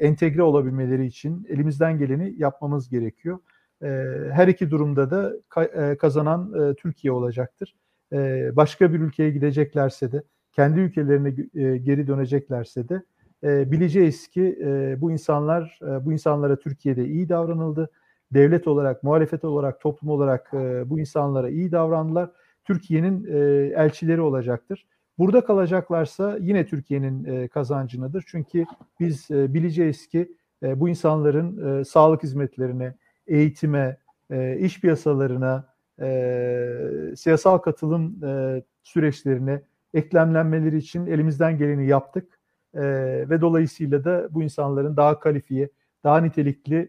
entegre 0.00 0.42
olabilmeleri 0.42 1.06
için 1.06 1.46
elimizden 1.48 1.98
geleni 1.98 2.34
yapmamız 2.38 2.88
gerekiyor. 2.88 3.38
E, 3.82 3.86
her 4.30 4.48
iki 4.48 4.70
durumda 4.70 5.10
da 5.10 5.32
ka, 5.48 5.64
e, 5.64 5.96
kazanan 5.96 6.70
e, 6.70 6.74
Türkiye 6.74 7.12
olacaktır. 7.12 7.74
E, 8.12 8.50
başka 8.56 8.92
bir 8.92 9.00
ülkeye 9.00 9.30
gideceklerse 9.30 10.12
de, 10.12 10.22
kendi 10.52 10.80
ülkelerine 10.80 11.34
e, 11.54 11.78
geri 11.78 12.06
döneceklerse 12.06 12.88
de 12.88 13.02
e, 13.44 13.72
bileceğiz 13.72 14.28
ki 14.28 14.58
e, 14.62 15.00
bu 15.00 15.12
insanlar 15.12 15.78
e, 15.82 16.04
bu 16.06 16.12
insanlara 16.12 16.56
Türkiye'de 16.56 17.04
iyi 17.04 17.28
davranıldı. 17.28 17.90
Devlet 18.34 18.68
olarak, 18.68 19.02
muhalefet 19.02 19.44
olarak, 19.44 19.80
toplum 19.80 20.10
olarak 20.10 20.50
e, 20.54 20.90
bu 20.90 21.00
insanlara 21.00 21.48
iyi 21.50 21.72
davrandılar. 21.72 22.30
Türkiye'nin 22.64 23.24
e, 23.24 23.38
elçileri 23.76 24.20
olacaktır. 24.20 24.86
Burada 25.18 25.44
kalacaklarsa 25.44 26.38
yine 26.40 26.66
Türkiye'nin 26.66 27.24
e, 27.24 27.48
kazancınadır. 27.48 28.24
Çünkü 28.26 28.64
biz 29.00 29.30
e, 29.30 29.54
bileceğiz 29.54 30.06
ki 30.06 30.32
e, 30.62 30.80
bu 30.80 30.88
insanların 30.88 31.80
e, 31.80 31.84
sağlık 31.84 32.22
hizmetlerine, 32.22 32.94
eğitime, 33.26 33.96
e, 34.30 34.58
iş 34.58 34.80
piyasalarına, 34.80 35.72
e, 36.00 37.12
siyasal 37.16 37.58
katılım 37.58 38.24
e, 38.24 38.62
süreçlerine 38.82 39.62
eklemlenmeleri 39.94 40.76
için 40.76 41.06
elimizden 41.06 41.58
geleni 41.58 41.86
yaptık. 41.86 42.38
E, 42.74 42.82
ve 43.30 43.40
dolayısıyla 43.40 44.04
da 44.04 44.28
bu 44.30 44.42
insanların 44.42 44.96
daha 44.96 45.20
kalifiye, 45.20 45.68
daha 46.04 46.20
nitelikli 46.20 46.88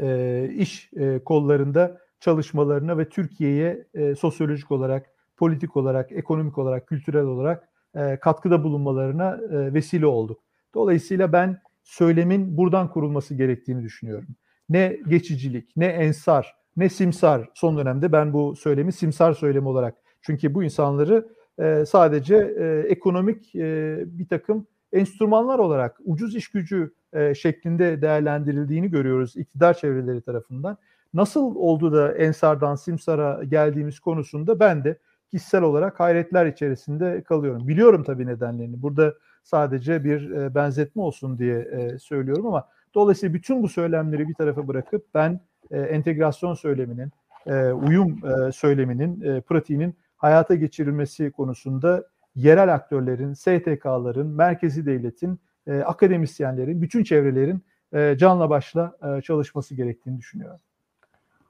e, 0.00 0.48
iş 0.54 0.90
e, 0.96 1.18
kollarında 1.24 1.98
çalışmalarına 2.20 2.98
ve 2.98 3.08
Türkiye'ye 3.08 3.86
e, 3.94 4.14
sosyolojik 4.14 4.70
olarak, 4.70 5.06
politik 5.36 5.76
olarak, 5.76 6.12
ekonomik 6.12 6.58
olarak, 6.58 6.86
kültürel 6.86 7.24
olarak 7.24 7.68
e, 7.94 8.16
katkıda 8.16 8.64
bulunmalarına 8.64 9.40
e, 9.50 9.74
vesile 9.74 10.06
olduk. 10.06 10.40
Dolayısıyla 10.74 11.32
ben 11.32 11.60
söylemin 11.82 12.56
buradan 12.56 12.90
kurulması 12.90 13.34
gerektiğini 13.34 13.82
düşünüyorum. 13.82 14.28
Ne 14.68 14.98
geçicilik, 15.08 15.76
ne 15.76 15.86
ensar, 15.86 16.56
ne 16.76 16.88
simsar 16.88 17.48
son 17.54 17.78
dönemde 17.78 18.12
ben 18.12 18.32
bu 18.32 18.56
söylemi 18.56 18.92
simsar 18.92 19.32
söylemi 19.32 19.68
olarak 19.68 19.94
çünkü 20.22 20.54
bu 20.54 20.64
insanları 20.64 21.28
e, 21.58 21.84
sadece 21.86 22.36
e, 22.36 22.84
ekonomik 22.88 23.54
e, 23.54 23.98
bir 24.06 24.28
takım 24.28 24.66
enstrümanlar 24.92 25.58
olarak 25.58 26.00
ucuz 26.04 26.36
iş 26.36 26.48
gücü 26.48 26.92
e, 27.12 27.34
şeklinde 27.34 28.02
değerlendirildiğini 28.02 28.90
görüyoruz 28.90 29.36
iktidar 29.36 29.74
çevreleri 29.74 30.20
tarafından. 30.20 30.76
Nasıl 31.14 31.56
oldu 31.56 31.92
da 31.92 32.12
Ensar'dan 32.12 32.74
Simsar'a 32.74 33.44
geldiğimiz 33.44 34.00
konusunda 34.00 34.60
ben 34.60 34.84
de 34.84 34.98
kişisel 35.30 35.62
olarak 35.62 36.00
hayretler 36.00 36.46
içerisinde 36.46 37.22
kalıyorum. 37.22 37.68
Biliyorum 37.68 38.04
tabii 38.04 38.26
nedenlerini. 38.26 38.82
Burada 38.82 39.14
sadece 39.42 40.04
bir 40.04 40.30
e, 40.30 40.54
benzetme 40.54 41.02
olsun 41.02 41.38
diye 41.38 41.58
e, 41.58 41.98
söylüyorum 41.98 42.46
ama 42.46 42.68
dolayısıyla 42.94 43.34
bütün 43.34 43.62
bu 43.62 43.68
söylemleri 43.68 44.28
bir 44.28 44.34
tarafa 44.34 44.68
bırakıp 44.68 45.06
ben 45.14 45.40
e, 45.70 45.80
entegrasyon 45.80 46.54
söyleminin, 46.54 47.12
e, 47.46 47.72
uyum 47.72 48.20
e, 48.26 48.52
söyleminin, 48.52 49.20
e, 49.20 49.40
pratiğinin 49.40 49.94
hayata 50.16 50.54
geçirilmesi 50.54 51.30
konusunda 51.30 52.04
yerel 52.38 52.74
aktörlerin, 52.74 53.32
STK'ların, 53.32 54.26
merkezi 54.26 54.86
devletin, 54.86 55.40
e, 55.66 55.78
akademisyenlerin, 55.78 56.82
bütün 56.82 57.04
çevrelerin 57.04 57.64
e, 57.92 58.16
canla 58.18 58.50
başla 58.50 58.96
e, 59.02 59.22
çalışması 59.22 59.74
gerektiğini 59.74 60.18
düşünüyorum. 60.18 60.60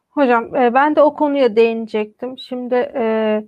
Hocam 0.09 0.57
e, 0.57 0.75
ben 0.75 0.97
de 0.97 1.03
o 1.03 1.15
konuya 1.15 1.57
değinecektim. 1.57 2.39
Şimdi 2.39 2.75
e, 2.75 3.45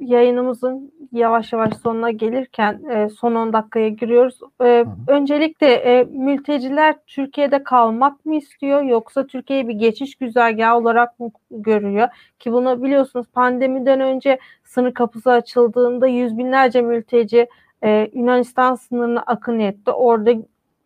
yayınımızın 0.00 0.92
yavaş 1.12 1.52
yavaş 1.52 1.76
sonuna 1.76 2.10
gelirken 2.10 2.82
e, 2.90 3.08
son 3.08 3.34
10 3.34 3.52
dakikaya 3.52 3.88
giriyoruz. 3.88 4.40
E, 4.62 4.84
öncelikle 5.08 5.72
e, 5.72 6.04
mülteciler 6.04 6.94
Türkiye'de 7.06 7.62
kalmak 7.62 8.26
mı 8.26 8.36
istiyor 8.36 8.82
yoksa 8.82 9.26
Türkiye'yi 9.26 9.68
bir 9.68 9.74
geçiş 9.74 10.14
güzergahı 10.14 10.76
olarak 10.76 11.20
mı 11.20 11.30
görüyor? 11.50 12.08
Ki 12.38 12.52
bunu 12.52 12.82
biliyorsunuz 12.82 13.26
pandemiden 13.32 14.00
önce 14.00 14.38
sınır 14.64 14.94
kapısı 14.94 15.30
açıldığında 15.30 16.06
yüz 16.06 16.38
binlerce 16.38 16.82
mülteci 16.82 17.48
e, 17.84 18.10
Yunanistan 18.12 18.74
sınırına 18.74 19.20
akın 19.26 19.60
etti. 19.60 19.90
Orada 19.90 20.30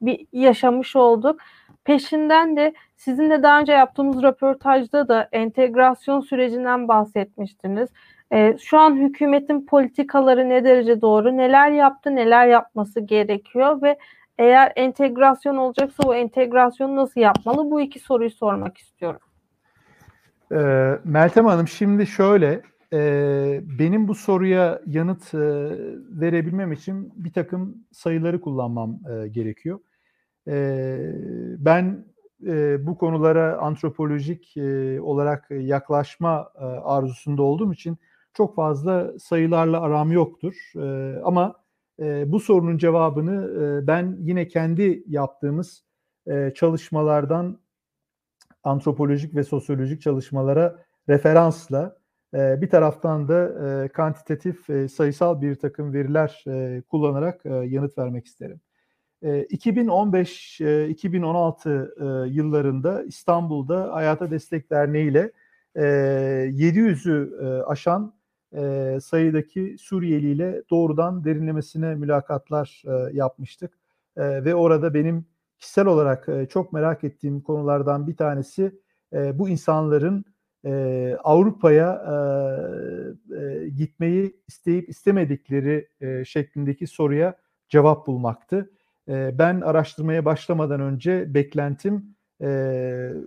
bir 0.03 0.27
yaşamış 0.33 0.97
olduk. 0.97 1.41
Peşinden 1.85 2.57
de 2.57 2.73
sizinle 2.97 3.43
daha 3.43 3.61
önce 3.61 3.73
yaptığımız 3.73 4.23
röportajda 4.23 5.09
da 5.09 5.29
entegrasyon 5.33 6.21
sürecinden 6.21 6.89
bahsetmiştiniz. 6.89 7.89
E, 8.33 8.57
şu 8.59 8.79
an 8.79 8.97
hükümetin 8.97 9.67
politikaları 9.67 10.49
ne 10.49 10.65
derece 10.65 11.01
doğru, 11.01 11.37
neler 11.37 11.71
yaptı, 11.71 12.17
neler 12.17 12.47
yapması 12.47 13.01
gerekiyor 13.01 13.83
ve 13.83 13.99
eğer 14.39 14.73
entegrasyon 14.77 15.57
olacaksa 15.57 16.03
o 16.09 16.15
entegrasyonu 16.15 16.97
nasıl 16.97 17.21
yapmalı? 17.21 17.71
Bu 17.71 17.81
iki 17.81 17.99
soruyu 17.99 18.31
sormak 18.31 18.79
istiyorum. 18.79 19.21
E, 20.53 20.59
Meltem 21.05 21.47
Hanım 21.47 21.69
şimdi 21.69 22.07
şöyle, 22.07 22.63
e, 22.93 23.61
benim 23.79 24.09
bu 24.09 24.15
soruya 24.15 24.81
yanıt 24.87 25.35
e, 25.35 25.39
verebilmem 26.21 26.73
için 26.73 27.13
bir 27.17 27.33
takım 27.33 27.77
sayıları 27.93 28.41
kullanmam 28.41 28.99
e, 29.11 29.29
gerekiyor. 29.29 29.79
E, 30.49 30.97
ben 31.59 32.05
e, 32.47 32.87
bu 32.87 32.99
konulara 32.99 33.59
antropolojik 33.59 34.57
e, 34.57 35.01
olarak 35.01 35.47
yaklaşma 35.51 36.51
e, 36.61 36.65
arzusunda 36.65 37.43
olduğum 37.43 37.73
için 37.73 37.99
çok 38.35 38.57
fazla 38.57 39.19
sayılarla 39.19 39.81
aram 39.81 40.13
yoktur. 40.13 40.73
E, 40.77 41.17
ama 41.25 41.63
e, 42.01 42.33
bu 42.33 42.41
sorunun 42.41 42.79
cevabını 42.79 43.63
e, 43.63 43.87
ben 43.87 44.17
yine 44.21 44.49
kendi 44.49 45.05
yaptığımız 45.07 45.85
e, 46.27 46.53
çalışmalardan 46.55 47.61
antropolojik 48.65 49.35
ve 49.35 49.45
sosyolojik 49.45 50.03
çalışmalara 50.03 50.85
referansla 51.09 51.97
e, 52.35 52.61
bir 52.61 52.71
taraftan 52.71 53.29
da 53.29 53.53
e, 53.85 53.89
kantitatif 53.89 54.71
e, 54.71 54.89
sayısal 54.89 55.41
bir 55.41 55.55
takım 55.55 55.93
veriler 55.93 56.45
e, 56.47 56.83
kullanarak 56.83 57.47
e, 57.47 57.55
yanıt 57.55 57.99
vermek 57.99 58.27
isterim. 58.27 58.61
2015-2016 59.23 61.69
e, 61.69 61.71
e, 61.71 61.75
yıllarında 62.33 63.03
İstanbul'da 63.03 63.95
Hayata 63.95 64.31
Destek 64.31 64.71
Derneği 64.71 65.11
ile 65.11 65.33
700'ü 65.77 67.63
e, 68.55 68.99
sayıdaki 69.01 69.77
Suriyeli 69.79 70.31
ile 70.31 70.63
doğrudan 70.71 71.25
derinlemesine 71.25 71.95
mülakatlar 71.95 72.83
yapmıştık. 73.13 73.79
Ve 74.17 74.55
orada 74.55 74.95
benim 74.95 75.27
kişisel 75.59 75.87
olarak 75.87 76.29
çok 76.51 76.73
merak 76.73 77.05
ettiğim 77.05 77.41
konulardan 77.41 78.07
bir 78.07 78.17
tanesi 78.17 78.73
bu 79.13 79.49
insanların 79.49 80.25
Avrupa'ya 81.25 82.05
gitmeyi 83.77 84.37
isteyip 84.49 84.89
istemedikleri 84.89 85.89
şeklindeki 86.25 86.87
soruya 86.87 87.37
cevap 87.69 88.07
bulmaktı 88.07 88.71
ben 89.09 89.61
araştırmaya 89.61 90.25
başlamadan 90.25 90.81
önce 90.81 91.35
beklentim 91.35 92.17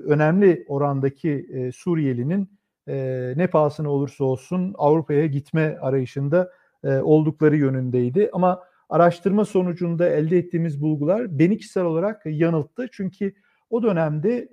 önemli 0.06 0.66
orandaki 0.68 1.72
Suriyelinin 1.76 2.55
ne 3.38 3.48
pahasına 3.48 3.90
olursa 3.90 4.24
olsun 4.24 4.76
Avrupa'ya 4.78 5.26
gitme 5.26 5.78
arayışında 5.82 6.52
oldukları 6.84 7.58
yönündeydi. 7.58 8.30
Ama 8.34 8.64
araştırma 8.90 9.46
sonucunda 9.46 10.10
elde 10.10 10.38
ettiğimiz 10.38 10.82
bulgular 10.82 11.40
beni 11.40 11.58
kişisel 11.58 11.84
olarak 11.84 12.22
yanılttı. 12.26 12.88
Çünkü 12.92 13.34
o 13.70 13.84
dönemde 13.84 14.50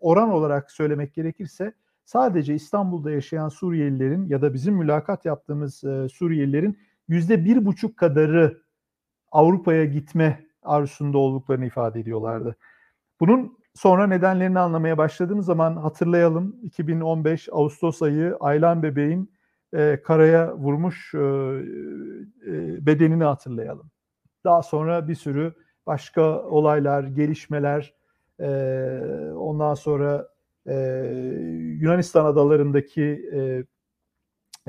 oran 0.00 0.30
olarak 0.30 0.70
söylemek 0.70 1.14
gerekirse 1.14 1.72
sadece 2.04 2.54
İstanbul'da 2.54 3.10
yaşayan 3.10 3.48
Suriyelilerin 3.48 4.28
ya 4.28 4.42
da 4.42 4.54
bizim 4.54 4.74
mülakat 4.74 5.24
yaptığımız 5.24 5.74
Suriyelilerin 6.12 6.78
yüzde 7.08 7.44
bir 7.44 7.66
buçuk 7.66 7.96
kadarı 7.96 8.58
Avrupa'ya 9.32 9.84
gitme 9.84 10.46
arzusunda 10.62 11.18
olduklarını 11.18 11.66
ifade 11.66 12.00
ediyorlardı. 12.00 12.56
Bunun 13.20 13.58
sonra 13.76 14.06
nedenlerini 14.06 14.58
anlamaya 14.58 14.98
başladığımız 14.98 15.46
zaman 15.46 15.76
hatırlayalım 15.76 16.56
2015 16.62 17.48
Ağustos 17.52 18.02
ayı 18.02 18.36
Aylan 18.40 18.82
bebeğin 18.82 19.32
e, 19.74 20.02
karaya 20.04 20.56
vurmuş 20.56 21.14
e, 21.14 21.18
e, 21.18 22.86
bedenini 22.86 23.24
hatırlayalım. 23.24 23.90
Daha 24.44 24.62
sonra 24.62 25.08
bir 25.08 25.14
sürü 25.14 25.54
başka 25.86 26.42
olaylar, 26.42 27.04
gelişmeler, 27.04 27.94
e, 28.40 28.48
ondan 29.36 29.74
sonra 29.74 30.28
e, 30.66 30.74
Yunanistan 31.80 32.24
adalarındaki 32.24 33.30
e, 33.32 33.64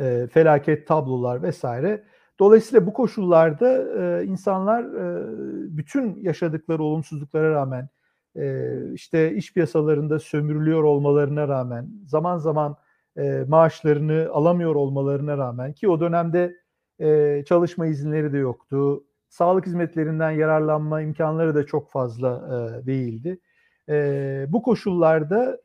e, 0.03 0.27
felaket 0.27 0.87
tablolar 0.87 1.43
vesaire 1.43 2.03
Dolayısıyla 2.39 2.85
bu 2.85 2.93
koşullarda 2.93 3.99
e, 4.01 4.25
insanlar 4.25 4.83
e, 4.83 5.77
bütün 5.77 6.15
yaşadıkları 6.15 6.83
olumsuzluklara 6.83 7.51
rağmen 7.51 7.89
işte 8.93 9.33
iş 9.33 9.53
piyasalarında 9.53 10.19
sömürülüyor 10.19 10.83
olmalarına 10.83 11.47
rağmen 11.47 11.89
zaman 12.05 12.37
zaman 12.37 12.77
e, 13.17 13.45
maaşlarını 13.47 14.29
alamıyor 14.31 14.75
olmalarına 14.75 15.37
rağmen 15.37 15.73
ki 15.73 15.89
o 15.89 15.99
dönemde 15.99 16.57
e, 16.99 17.43
çalışma 17.47 17.85
izinleri 17.87 18.33
de 18.33 18.37
yoktu. 18.37 19.03
Sağlık 19.29 19.65
hizmetlerinden 19.65 20.31
yararlanma 20.31 21.01
imkanları 21.01 21.55
da 21.55 21.65
çok 21.65 21.91
fazla 21.91 22.29
e, 22.47 22.85
değildi. 22.85 23.39
Bu 24.51 24.61
koşullarda 24.61 25.59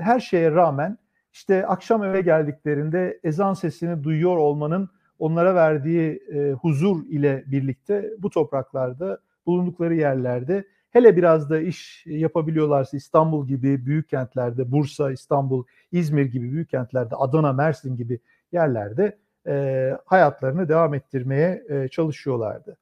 her 0.00 0.20
şeye 0.20 0.50
rağmen 0.50 0.98
işte 1.32 1.66
akşam 1.66 2.04
eve 2.04 2.20
geldiklerinde 2.20 3.20
ezan 3.24 3.54
sesini 3.54 4.04
duyuyor 4.04 4.36
olmanın 4.36 4.88
onlara 5.18 5.54
verdiği 5.54 6.22
huzur 6.60 7.06
ile 7.08 7.44
birlikte 7.46 8.10
bu 8.18 8.30
topraklarda 8.30 9.18
bulundukları 9.46 9.94
yerlerde 9.94 10.64
hele 10.90 11.16
biraz 11.16 11.50
da 11.50 11.60
iş 11.60 12.06
yapabiliyorlarsa 12.06 12.96
İstanbul 12.96 13.46
gibi 13.46 13.86
büyük 13.86 14.08
kentlerde, 14.08 14.72
Bursa, 14.72 15.12
İstanbul, 15.12 15.64
İzmir 15.92 16.24
gibi 16.24 16.52
büyük 16.52 16.70
kentlerde, 16.70 17.16
Adana, 17.16 17.52
Mersin 17.52 17.96
gibi 17.96 18.20
yerlerde 18.52 19.18
e, 19.46 19.96
hayatlarını 20.04 20.68
devam 20.68 20.94
ettirmeye 20.94 21.64
e, 21.68 21.88
çalışıyorlardı. 21.88 22.76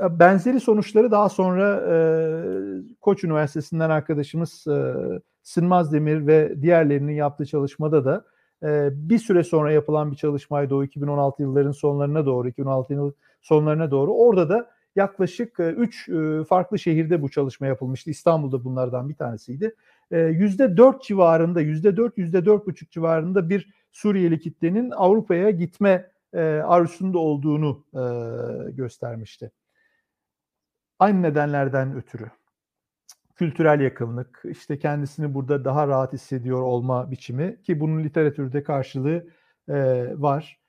Benzeri 0.00 0.60
sonuçları 0.60 1.10
daha 1.10 1.28
sonra 1.28 1.82
e, 1.90 1.94
Koç 3.00 3.24
Üniversitesi'nden 3.24 3.90
arkadaşımız 3.90 4.66
e, 4.66 4.94
Sınmaz 5.42 5.92
Demir 5.92 6.26
ve 6.26 6.62
diğerlerinin 6.62 7.12
yaptığı 7.12 7.46
çalışmada 7.46 8.04
da 8.04 8.24
e, 8.62 8.90
bir 8.92 9.18
süre 9.18 9.44
sonra 9.44 9.72
yapılan 9.72 10.10
bir 10.10 10.16
çalışmaydı 10.16 10.74
o 10.74 10.84
2016 10.84 11.42
yılların 11.42 11.72
sonlarına 11.72 12.26
doğru, 12.26 12.48
2016 12.48 12.92
yıl 12.92 13.12
sonlarına 13.42 13.90
doğru. 13.90 14.12
Orada 14.12 14.48
da 14.48 14.70
yaklaşık 14.96 15.60
3 15.60 16.08
e, 16.08 16.12
e, 16.12 16.44
farklı 16.44 16.78
şehirde 16.78 17.22
bu 17.22 17.30
çalışma 17.30 17.66
yapılmıştı. 17.66 18.10
İstanbul'da 18.10 18.64
bunlardan 18.64 19.08
bir 19.08 19.14
tanesiydi. 19.14 19.74
%4 20.10 20.96
e, 20.96 21.00
civarında, 21.02 21.62
%4, 21.62 22.18
%4,5 22.18 22.90
civarında 22.90 23.48
bir 23.48 23.82
Suriyeli 23.92 24.40
kitlenin 24.40 24.90
Avrupa'ya 24.90 25.50
gitme 25.50 26.12
arzusunda 26.64 27.18
olduğunu 27.18 27.84
göstermişti. 28.76 29.50
Aynı 30.98 31.22
nedenlerden 31.22 31.96
ötürü. 31.96 32.30
Kültürel 33.34 33.80
yakınlık, 33.80 34.42
işte 34.44 34.78
kendisini 34.78 35.34
burada 35.34 35.64
daha 35.64 35.88
rahat 35.88 36.12
hissediyor 36.12 36.62
olma 36.62 37.10
biçimi 37.10 37.62
ki 37.62 37.80
bunun 37.80 38.04
literatürde 38.04 38.62
karşılığı 38.62 39.26
var. 40.18 40.60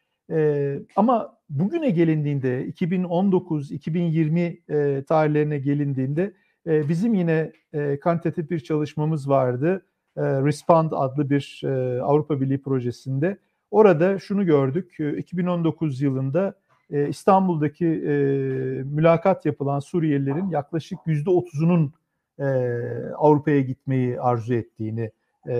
Ama 0.95 1.37
bugüne 1.53 1.89
gelindiğinde 1.89 2.67
2019-2020 2.67 4.39
e, 4.39 5.03
tarihlerine 5.03 5.57
gelindiğinde 5.59 6.33
e, 6.67 6.89
bizim 6.89 7.13
yine 7.13 7.51
e, 7.73 7.99
kantitatif 7.99 8.49
bir 8.49 8.59
çalışmamız 8.59 9.29
vardı. 9.29 9.85
E, 10.17 10.21
Respond 10.21 10.91
adlı 10.91 11.29
bir 11.29 11.61
e, 11.63 12.01
Avrupa 12.01 12.41
Birliği 12.41 12.61
projesinde. 12.61 13.37
Orada 13.71 14.19
şunu 14.19 14.45
gördük. 14.45 14.97
2019 15.17 16.01
yılında 16.01 16.53
e, 16.91 17.07
İstanbul'daki 17.09 17.85
e, 17.85 18.11
mülakat 18.83 19.45
yapılan 19.45 19.79
Suriyelilerin 19.79 20.49
yaklaşık 20.49 20.99
%30'unun 21.07 21.89
e, 22.39 22.45
Avrupa'ya 23.13 23.59
gitmeyi 23.59 24.21
arzu 24.21 24.53
ettiğini 24.53 25.11
e, 25.49 25.55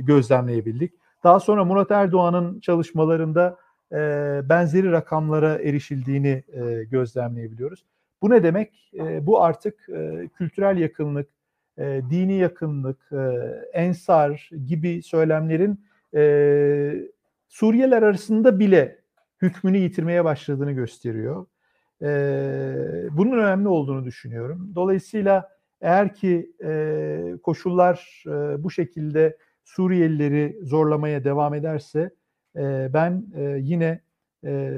gözlemleyebildik. 0.00 0.92
Daha 1.24 1.40
sonra 1.40 1.64
Murat 1.64 1.90
Erdoğan'ın 1.90 2.60
çalışmalarında 2.60 3.56
e, 3.92 4.40
benzeri 4.48 4.92
rakamlara 4.92 5.58
erişildiğini 5.58 6.44
e, 6.52 6.84
gözlemleyebiliyoruz. 6.84 7.84
Bu 8.22 8.30
ne 8.30 8.42
demek? 8.42 8.92
E, 8.94 9.26
bu 9.26 9.42
artık 9.42 9.88
e, 9.88 10.28
kültürel 10.38 10.78
yakınlık, 10.78 11.28
e, 11.78 12.02
dini 12.10 12.34
yakınlık, 12.34 13.12
e, 13.12 13.18
ensar 13.72 14.50
gibi 14.66 15.02
söylemlerin 15.02 15.80
e, 16.14 17.12
Suriyeliler 17.48 18.02
arasında 18.02 18.58
bile 18.58 18.98
hükmünü 19.42 19.76
yitirmeye 19.76 20.24
başladığını 20.24 20.72
gösteriyor. 20.72 21.46
E, 22.02 22.06
bunun 23.10 23.38
önemli 23.38 23.68
olduğunu 23.68 24.04
düşünüyorum. 24.04 24.72
Dolayısıyla 24.74 25.48
eğer 25.80 26.14
ki 26.14 26.52
e, 26.64 27.34
koşullar 27.42 28.24
e, 28.26 28.62
bu 28.62 28.70
şekilde 28.70 29.36
Suriyelileri 29.64 30.58
zorlamaya 30.62 31.24
devam 31.24 31.54
ederse 31.54 32.10
e, 32.56 32.90
ben 32.94 33.26
e, 33.34 33.42
yine 33.42 34.00
e, 34.44 34.72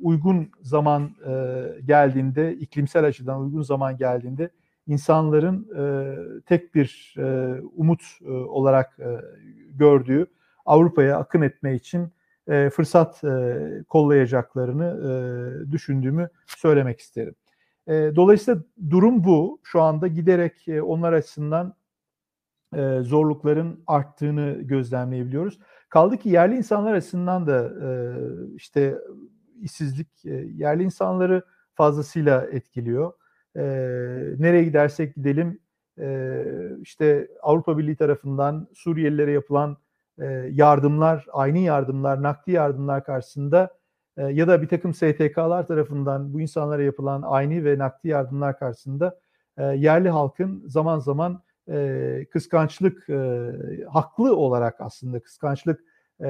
uygun 0.00 0.50
zaman 0.62 1.10
e, 1.26 1.64
geldiğinde, 1.84 2.56
iklimsel 2.56 3.04
açıdan 3.04 3.40
uygun 3.40 3.62
zaman 3.62 3.96
geldiğinde 3.96 4.50
insanların 4.86 5.68
tek 6.46 6.74
bir 6.74 7.14
umut 7.76 8.02
olarak 8.48 8.98
gördüğü 9.74 10.26
Avrupa'ya 10.66 11.18
akın 11.18 11.42
etme 11.42 11.74
için 11.74 12.08
fırsat 12.70 13.22
kollayacaklarını 13.88 15.00
düşündüğümü 15.72 16.28
söylemek 16.46 17.00
isterim. 17.00 17.34
Dolayısıyla 17.88 18.60
durum 18.90 19.24
bu. 19.24 19.60
Şu 19.62 19.82
anda 19.82 20.06
giderek 20.06 20.66
onlar 20.82 21.12
açısından 21.12 21.74
zorlukların 23.02 23.82
arttığını 23.86 24.58
gözlemleyebiliyoruz. 24.62 25.58
Kaldı 25.92 26.16
ki 26.16 26.28
yerli 26.28 26.56
insanlar 26.56 26.94
açısından 26.94 27.46
da 27.46 27.70
e, 27.82 27.88
işte 28.54 28.98
işsizlik 29.60 30.24
e, 30.24 30.30
yerli 30.34 30.82
insanları 30.82 31.42
fazlasıyla 31.74 32.46
etkiliyor. 32.46 33.12
E, 33.56 33.62
nereye 34.38 34.64
gidersek 34.64 35.14
gidelim 35.14 35.60
e, 35.98 36.44
işte 36.80 37.28
Avrupa 37.42 37.78
Birliği 37.78 37.96
tarafından 37.96 38.68
Suriyelilere 38.74 39.32
yapılan 39.32 39.76
e, 40.18 40.24
yardımlar, 40.52 41.26
aynı 41.32 41.58
yardımlar, 41.58 42.22
nakdi 42.22 42.52
yardımlar 42.52 43.04
karşısında 43.04 43.70
e, 44.16 44.22
ya 44.22 44.48
da 44.48 44.62
bir 44.62 44.68
takım 44.68 44.94
STK'lar 44.94 45.66
tarafından 45.66 46.34
bu 46.34 46.40
insanlara 46.40 46.82
yapılan 46.82 47.22
aynı 47.22 47.64
ve 47.64 47.78
nakdi 47.78 48.08
yardımlar 48.08 48.58
karşısında 48.58 49.20
e, 49.56 49.64
yerli 49.64 50.10
halkın 50.10 50.62
zaman 50.66 50.98
zaman 50.98 51.42
e, 51.72 52.26
kıskançlık 52.30 53.10
e, 53.10 53.50
haklı 53.90 54.36
olarak 54.36 54.80
aslında 54.80 55.20
kıskançlık 55.20 55.80
e, 56.20 56.28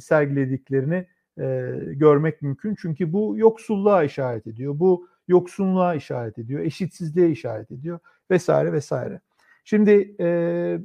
sergilediklerini 0.00 1.06
e, 1.38 1.74
görmek 1.86 2.42
mümkün. 2.42 2.74
Çünkü 2.74 3.12
bu 3.12 3.34
yoksulluğa 3.36 4.04
işaret 4.04 4.46
ediyor. 4.46 4.78
Bu 4.78 5.08
yoksunluğa 5.28 5.94
işaret 5.94 6.38
ediyor. 6.38 6.60
Eşitsizliğe 6.60 7.30
işaret 7.30 7.70
ediyor 7.70 7.98
vesaire 8.30 8.72
vesaire. 8.72 9.20
Şimdi 9.64 10.14
e, 10.20 10.78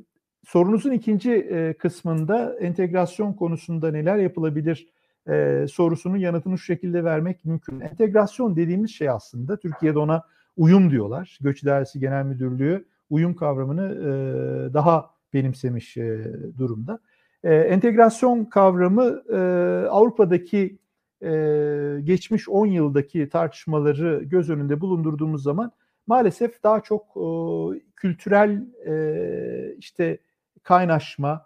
sorunuzun 0.43 0.91
ikinci 0.91 1.31
e, 1.31 1.73
kısmında 1.73 2.55
entegrasyon 2.59 3.33
konusunda 3.33 3.91
neler 3.91 4.17
yapılabilir 4.17 4.87
e, 5.29 5.65
sorusunun 5.71 6.17
yanıtını 6.17 6.57
şu 6.57 6.63
şekilde 6.65 7.03
vermek 7.03 7.45
mümkün. 7.45 7.79
Entegrasyon 7.79 8.55
dediğimiz 8.55 8.91
şey 8.91 9.09
aslında 9.09 9.57
Türkiye'de 9.57 9.99
ona 9.99 10.23
uyum 10.57 10.91
diyorlar. 10.91 11.37
Göç 11.41 11.63
İdaresi 11.63 11.99
Genel 11.99 12.25
Müdürlüğü 12.25 12.85
uyum 13.09 13.35
kavramını 13.35 13.85
e, 13.91 14.73
daha 14.73 15.09
benimsemiş 15.33 15.97
e, 15.97 16.33
durumda. 16.57 16.99
E, 17.43 17.55
entegrasyon 17.55 18.45
kavramı 18.45 19.23
Avrupa'daki 19.89 20.77
geçmiş 22.03 22.49
10 22.49 22.65
yıldaki 22.65 23.29
tartışmaları 23.29 24.23
göz 24.23 24.49
önünde 24.49 24.81
bulundurduğumuz 24.81 25.43
zaman 25.43 25.71
maalesef 26.07 26.63
daha 26.63 26.83
çok 26.83 27.13
kültürel 27.95 28.65
işte 29.77 30.17
kaynaşma 30.63 31.45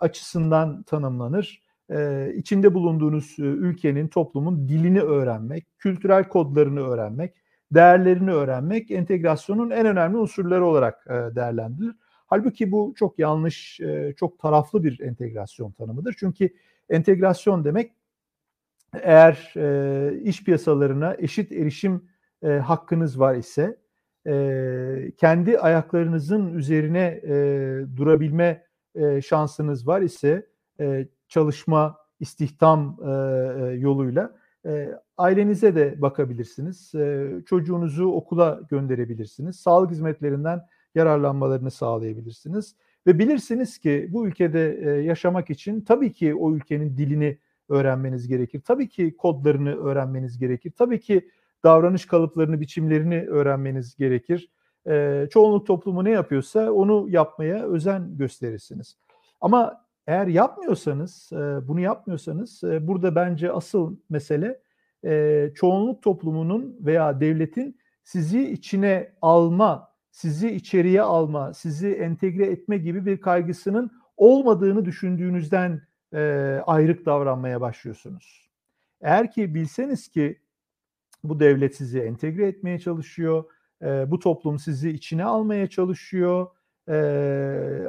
açısından 0.00 0.82
tanımlanır. 0.82 1.66
E, 1.90 2.32
içinde 2.36 2.74
bulunduğunuz 2.74 3.38
ülkenin, 3.38 4.08
toplumun 4.08 4.68
dilini 4.68 5.00
öğrenmek, 5.00 5.66
kültürel 5.78 6.28
kodlarını 6.28 6.80
öğrenmek, 6.80 7.34
değerlerini 7.70 8.32
öğrenmek 8.32 8.90
entegrasyonun 8.90 9.70
en 9.70 9.86
önemli 9.86 10.16
unsurları 10.16 10.66
olarak 10.66 11.06
e, 11.06 11.36
değerlendirilir. 11.36 11.94
Halbuki 12.26 12.72
bu 12.72 12.94
çok 12.96 13.18
yanlış, 13.18 13.80
e, 13.80 14.14
çok 14.16 14.38
taraflı 14.38 14.84
bir 14.84 15.00
entegrasyon 15.00 15.72
tanımıdır. 15.72 16.14
Çünkü 16.18 16.50
entegrasyon 16.88 17.64
demek 17.64 17.92
eğer 18.92 19.52
e, 19.56 20.20
iş 20.20 20.44
piyasalarına 20.44 21.16
eşit 21.18 21.52
erişim 21.52 22.08
hakkınız 22.62 23.20
var 23.20 23.34
ise 23.34 23.76
kendi 25.16 25.58
ayaklarınızın 25.58 26.54
üzerine 26.54 27.22
durabilme 27.96 28.64
şansınız 29.24 29.86
var 29.86 30.00
ise 30.00 30.46
çalışma, 31.28 31.98
istihdam 32.20 32.96
yoluyla 33.78 34.34
ailenize 35.18 35.74
de 35.74 36.02
bakabilirsiniz. 36.02 36.94
E, 36.94 37.30
çocuğunuzu 37.46 38.06
okula 38.06 38.60
gönderebilirsiniz. 38.68 39.56
Sağlık 39.56 39.90
hizmetlerinden 39.90 40.66
yararlanmalarını 40.94 41.70
sağlayabilirsiniz. 41.70 42.76
Ve 43.06 43.18
bilirsiniz 43.18 43.78
ki 43.78 44.08
bu 44.12 44.26
ülkede 44.26 44.80
e, 44.82 44.90
yaşamak 44.90 45.50
için 45.50 45.80
tabii 45.80 46.12
ki 46.12 46.34
o 46.34 46.54
ülkenin 46.54 46.96
dilini 46.96 47.38
öğrenmeniz 47.68 48.28
gerekir. 48.28 48.62
Tabii 48.66 48.88
ki 48.88 49.16
kodlarını 49.16 49.76
öğrenmeniz 49.76 50.38
gerekir. 50.38 50.72
Tabii 50.78 51.00
ki 51.00 51.30
davranış 51.64 52.06
kalıplarını, 52.06 52.60
biçimlerini 52.60 53.26
öğrenmeniz 53.28 53.96
gerekir. 53.96 54.50
E, 54.88 55.26
çoğunluk 55.30 55.66
toplumu 55.66 56.04
ne 56.04 56.10
yapıyorsa 56.10 56.72
onu 56.72 57.06
yapmaya 57.10 57.66
özen 57.66 58.16
gösterirsiniz. 58.18 58.96
Ama 59.40 59.86
eğer 60.06 60.26
yapmıyorsanız, 60.26 61.30
bunu 61.68 61.80
yapmıyorsanız 61.80 62.62
burada 62.62 63.14
bence 63.14 63.52
asıl 63.52 63.96
mesele 64.10 64.60
çoğunluk 65.54 66.02
toplumunun 66.02 66.76
veya 66.80 67.20
devletin 67.20 67.78
sizi 68.04 68.50
içine 68.50 69.12
alma, 69.22 69.88
sizi 70.10 70.50
içeriye 70.50 71.02
alma, 71.02 71.54
sizi 71.54 71.88
entegre 71.88 72.46
etme 72.46 72.78
gibi 72.78 73.06
bir 73.06 73.20
kaygısının 73.20 73.90
olmadığını 74.16 74.84
düşündüğünüzden 74.84 75.82
ayrık 76.66 77.06
davranmaya 77.06 77.60
başlıyorsunuz. 77.60 78.50
Eğer 79.00 79.30
ki 79.30 79.54
bilseniz 79.54 80.08
ki 80.08 80.38
bu 81.24 81.40
devlet 81.40 81.76
sizi 81.76 82.00
entegre 82.00 82.46
etmeye 82.48 82.78
çalışıyor, 82.78 83.44
bu 83.82 84.18
toplum 84.18 84.58
sizi 84.58 84.90
içine 84.90 85.24
almaya 85.24 85.66
çalışıyor, 85.66 86.46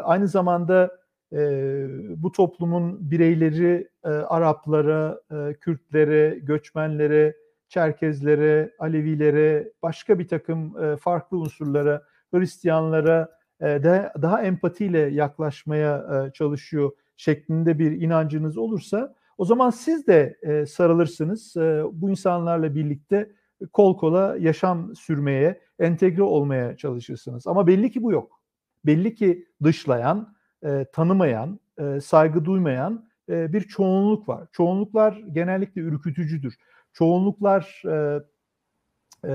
aynı 0.03 0.27
zamanda 0.27 0.91
e, 1.33 1.85
bu 2.17 2.31
toplumun 2.31 3.11
bireyleri 3.11 3.89
e, 4.03 4.07
Araplara, 4.07 5.21
e, 5.31 5.53
Kürtlere, 5.53 6.39
göçmenlere, 6.41 7.35
Çerkezlere, 7.69 8.75
Alevilere, 8.79 9.71
başka 9.83 10.19
bir 10.19 10.27
takım 10.27 10.83
e, 10.83 10.97
farklı 10.97 11.37
unsurlara, 11.37 12.03
Hristiyanlara 12.33 13.29
e, 13.61 13.65
de 13.65 14.11
daha 14.21 14.41
empatiyle 14.41 14.99
yaklaşmaya 14.99 16.25
e, 16.27 16.33
çalışıyor 16.33 16.91
şeklinde 17.17 17.79
bir 17.79 17.91
inancınız 17.91 18.57
olursa 18.57 19.15
o 19.37 19.45
zaman 19.45 19.69
siz 19.69 20.07
de 20.07 20.37
e, 20.41 20.65
sarılırsınız. 20.65 21.57
E, 21.57 21.83
bu 21.91 22.09
insanlarla 22.09 22.75
birlikte 22.75 23.31
kol 23.73 23.97
kola 23.97 24.35
yaşam 24.39 24.95
sürmeye, 24.95 25.61
entegre 25.79 26.23
olmaya 26.23 26.77
çalışırsınız. 26.77 27.47
Ama 27.47 27.67
belli 27.67 27.91
ki 27.91 28.03
bu 28.03 28.11
yok. 28.11 28.41
Belli 28.85 29.15
ki 29.15 29.47
dışlayan, 29.63 30.35
e, 30.63 30.85
tanımayan, 30.93 31.59
e, 31.79 32.01
saygı 32.01 32.45
duymayan 32.45 33.05
e, 33.29 33.53
bir 33.53 33.61
çoğunluk 33.61 34.29
var. 34.29 34.47
Çoğunluklar 34.51 35.23
genellikle 35.31 35.81
ürkütücüdür. 35.81 36.57
Çoğunluklar 36.93 37.83
e, 37.85 38.19
e, 39.23 39.33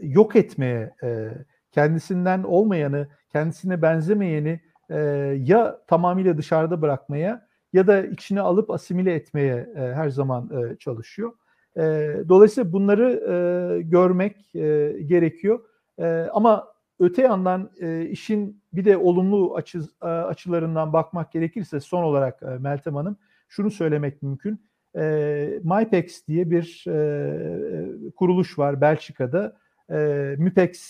yok 0.00 0.36
etmeye, 0.36 0.94
e, 1.02 1.28
kendisinden 1.72 2.42
olmayanı, 2.42 3.08
kendisine 3.32 3.82
benzemeyeni 3.82 4.60
e, 4.90 4.98
ya 5.44 5.80
tamamıyla 5.86 6.38
dışarıda 6.38 6.82
bırakmaya 6.82 7.46
ya 7.72 7.86
da 7.86 8.06
içine 8.06 8.40
alıp 8.40 8.70
asimile 8.70 9.14
etmeye 9.14 9.68
e, 9.76 9.80
her 9.80 10.08
zaman 10.08 10.50
e, 10.50 10.76
çalışıyor. 10.76 11.32
E, 11.76 11.82
dolayısıyla 12.28 12.72
bunları 12.72 13.10
e, 13.12 13.82
görmek 13.82 14.54
e, 14.54 14.96
gerekiyor. 15.06 15.60
E, 15.98 16.28
ama 16.32 16.68
öte 17.00 17.22
yandan 17.22 17.70
e, 17.80 18.06
işin 18.06 18.62
bir 18.72 18.84
de 18.84 18.96
olumlu 18.96 19.54
açı, 19.54 19.80
e, 20.02 20.06
açılarından 20.06 20.92
bakmak 20.92 21.32
gerekirse 21.32 21.80
son 21.80 22.02
olarak 22.02 22.42
e, 22.42 22.46
Meltem 22.46 22.94
Hanım 22.94 23.16
şunu 23.48 23.70
söylemek 23.70 24.22
mümkün. 24.22 24.60
E, 24.96 25.60
MyPex 25.64 26.26
diye 26.28 26.50
bir 26.50 26.84
e, 26.88 28.10
kuruluş 28.10 28.58
var 28.58 28.80
Belçika'da. 28.80 29.56
E, 29.90 30.34
MyPex.eu 30.38 30.84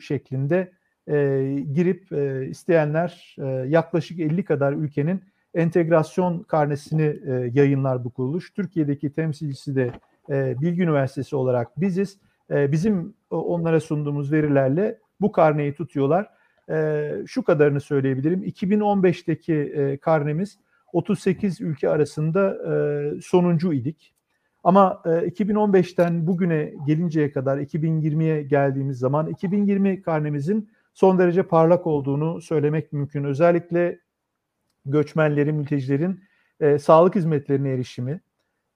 şeklinde 0.00 0.72
e, 1.08 1.44
girip 1.72 2.12
e, 2.12 2.46
isteyenler 2.46 3.36
e, 3.38 3.46
yaklaşık 3.68 4.20
50 4.20 4.44
kadar 4.44 4.72
ülkenin 4.72 5.22
entegrasyon 5.54 6.42
karnesini 6.42 7.16
e, 7.26 7.50
yayınlar 7.54 8.04
bu 8.04 8.10
kuruluş. 8.10 8.54
Türkiye'deki 8.54 9.12
temsilcisi 9.12 9.76
de 9.76 9.90
e, 10.30 10.60
Bilgi 10.60 10.82
Üniversitesi 10.82 11.36
olarak 11.36 11.80
biziz. 11.80 12.18
E, 12.50 12.72
bizim 12.72 13.14
onlara 13.30 13.80
sunduğumuz 13.80 14.32
verilerle 14.32 14.98
bu 15.20 15.32
karneyi 15.32 15.74
tutuyorlar. 15.74 16.30
E, 16.70 17.10
şu 17.26 17.44
kadarını 17.44 17.80
söyleyebilirim. 17.80 18.42
2015'teki 18.44 19.54
e, 19.54 19.96
karnemiz 19.96 20.58
38 20.92 21.60
ülke 21.60 21.88
arasında 21.88 22.56
e, 22.72 23.20
sonuncu 23.20 23.72
idik. 23.72 24.14
Ama 24.64 25.02
e, 25.04 25.08
2015'ten 25.08 26.26
bugüne 26.26 26.72
gelinceye 26.86 27.32
kadar 27.32 27.58
2020'ye 27.58 28.42
geldiğimiz 28.42 28.98
zaman 28.98 29.26
2020 29.26 30.02
karnemizin 30.02 30.70
son 30.94 31.18
derece 31.18 31.42
parlak 31.42 31.86
olduğunu 31.86 32.40
söylemek 32.40 32.92
mümkün. 32.92 33.24
Özellikle 33.24 33.98
göçmenlerin, 34.86 35.54
mültecilerin 35.54 36.20
e, 36.60 36.78
sağlık 36.78 37.14
hizmetlerine 37.14 37.70
erişimi, 37.70 38.20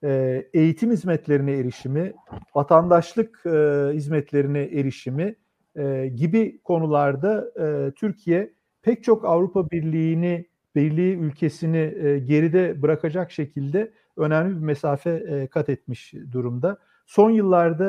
e, 0.03 0.43
eğitim 0.53 0.91
hizmetlerine 0.91 1.51
erişimi, 1.51 2.13
vatandaşlık 2.55 3.43
e, 3.45 3.49
hizmetlerine 3.93 4.61
erişimi 4.61 5.35
e, 5.75 6.07
gibi 6.07 6.61
konularda 6.63 7.51
Türkiye 7.95 8.53
pek 8.81 9.03
çok 9.03 9.25
Avrupa 9.25 9.69
Birliği'ni, 9.71 10.51
Birliği 10.75 11.15
ülkesini 11.15 11.93
geride 12.25 12.81
bırakacak 12.81 13.31
şekilde 13.31 13.91
önemli 14.17 14.55
bir 14.55 14.61
mesafe 14.61 15.47
kat 15.51 15.69
etmiş 15.69 16.13
durumda. 16.31 16.77
Son 17.05 17.29
yıllarda 17.29 17.85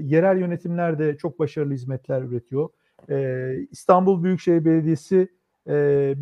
yerel 0.00 0.38
yönetimler 0.38 0.98
de 0.98 1.16
çok 1.16 1.38
başarılı 1.38 1.74
hizmetler 1.74 2.22
üretiyor. 2.22 2.68
İstanbul 3.70 4.24
Büyükşehir 4.24 4.64
Belediyesi 4.64 5.28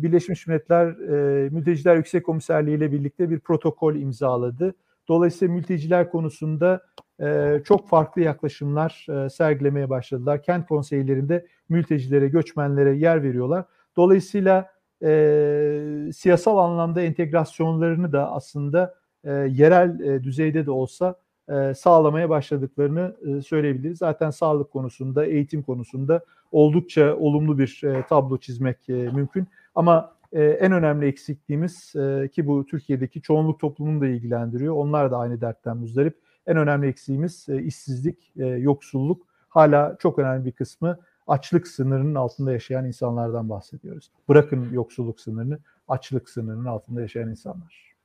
Birleşmiş 0.01 0.47
Milletler 0.47 0.87
e, 0.87 1.49
Mülteciler 1.49 1.95
Yüksek 1.95 2.25
Komiserliği 2.25 2.77
ile 2.77 2.91
birlikte 2.91 3.29
bir 3.29 3.39
protokol 3.39 3.95
imzaladı. 3.95 4.75
Dolayısıyla 5.09 5.53
mülteciler 5.53 6.11
konusunda 6.11 6.81
e, 7.21 7.61
çok 7.65 7.89
farklı 7.89 8.21
yaklaşımlar 8.21 9.05
e, 9.09 9.29
sergilemeye 9.29 9.89
başladılar. 9.89 10.43
Kent 10.43 10.67
konseylerinde 10.67 11.47
mültecilere, 11.69 12.27
göçmenlere 12.27 12.95
yer 12.97 13.23
veriyorlar. 13.23 13.65
Dolayısıyla 13.97 14.71
e, 15.03 16.09
siyasal 16.15 16.57
anlamda 16.57 17.01
entegrasyonlarını 17.01 18.11
da 18.11 18.31
aslında 18.31 18.95
e, 19.23 19.31
yerel 19.31 19.99
e, 19.99 20.23
düzeyde 20.23 20.65
de 20.65 20.71
olsa 20.71 21.15
e, 21.49 21.73
sağlamaya 21.73 22.29
başladıklarını 22.29 23.15
e, 23.25 23.41
söyleyebiliriz. 23.41 23.97
Zaten 23.97 24.29
sağlık 24.29 24.71
konusunda, 24.71 25.25
eğitim 25.25 25.63
konusunda 25.63 26.21
oldukça 26.51 27.15
olumlu 27.15 27.59
bir 27.59 27.81
e, 27.83 28.05
tablo 28.09 28.37
çizmek 28.37 28.89
e, 28.89 28.93
mümkün. 28.93 29.47
Ama 29.75 30.18
e, 30.33 30.43
en 30.43 30.71
önemli 30.71 31.05
eksikliğimiz 31.05 31.95
e, 31.95 32.27
ki 32.27 32.47
bu 32.47 32.65
Türkiye'deki 32.65 33.21
çoğunluk 33.21 33.59
toplumunu 33.59 34.01
da 34.01 34.07
ilgilendiriyor. 34.07 34.75
Onlar 34.75 35.11
da 35.11 35.17
aynı 35.17 35.41
dertten 35.41 35.77
muzdarip. 35.77 36.17
En 36.47 36.57
önemli 36.57 36.87
eksiğimiz 36.87 37.49
e, 37.49 37.61
işsizlik, 37.61 38.33
e, 38.37 38.45
yoksulluk. 38.45 39.27
Hala 39.49 39.95
çok 39.99 40.19
önemli 40.19 40.45
bir 40.45 40.51
kısmı 40.51 40.99
açlık 41.27 41.67
sınırının 41.67 42.15
altında 42.15 42.51
yaşayan 42.51 42.85
insanlardan 42.85 43.49
bahsediyoruz. 43.49 44.11
Bırakın 44.29 44.69
yoksulluk 44.73 45.19
sınırını, 45.19 45.59
açlık 45.87 46.29
sınırının 46.29 46.65
altında 46.65 47.01
yaşayan 47.01 47.29
insanlar. 47.29 47.95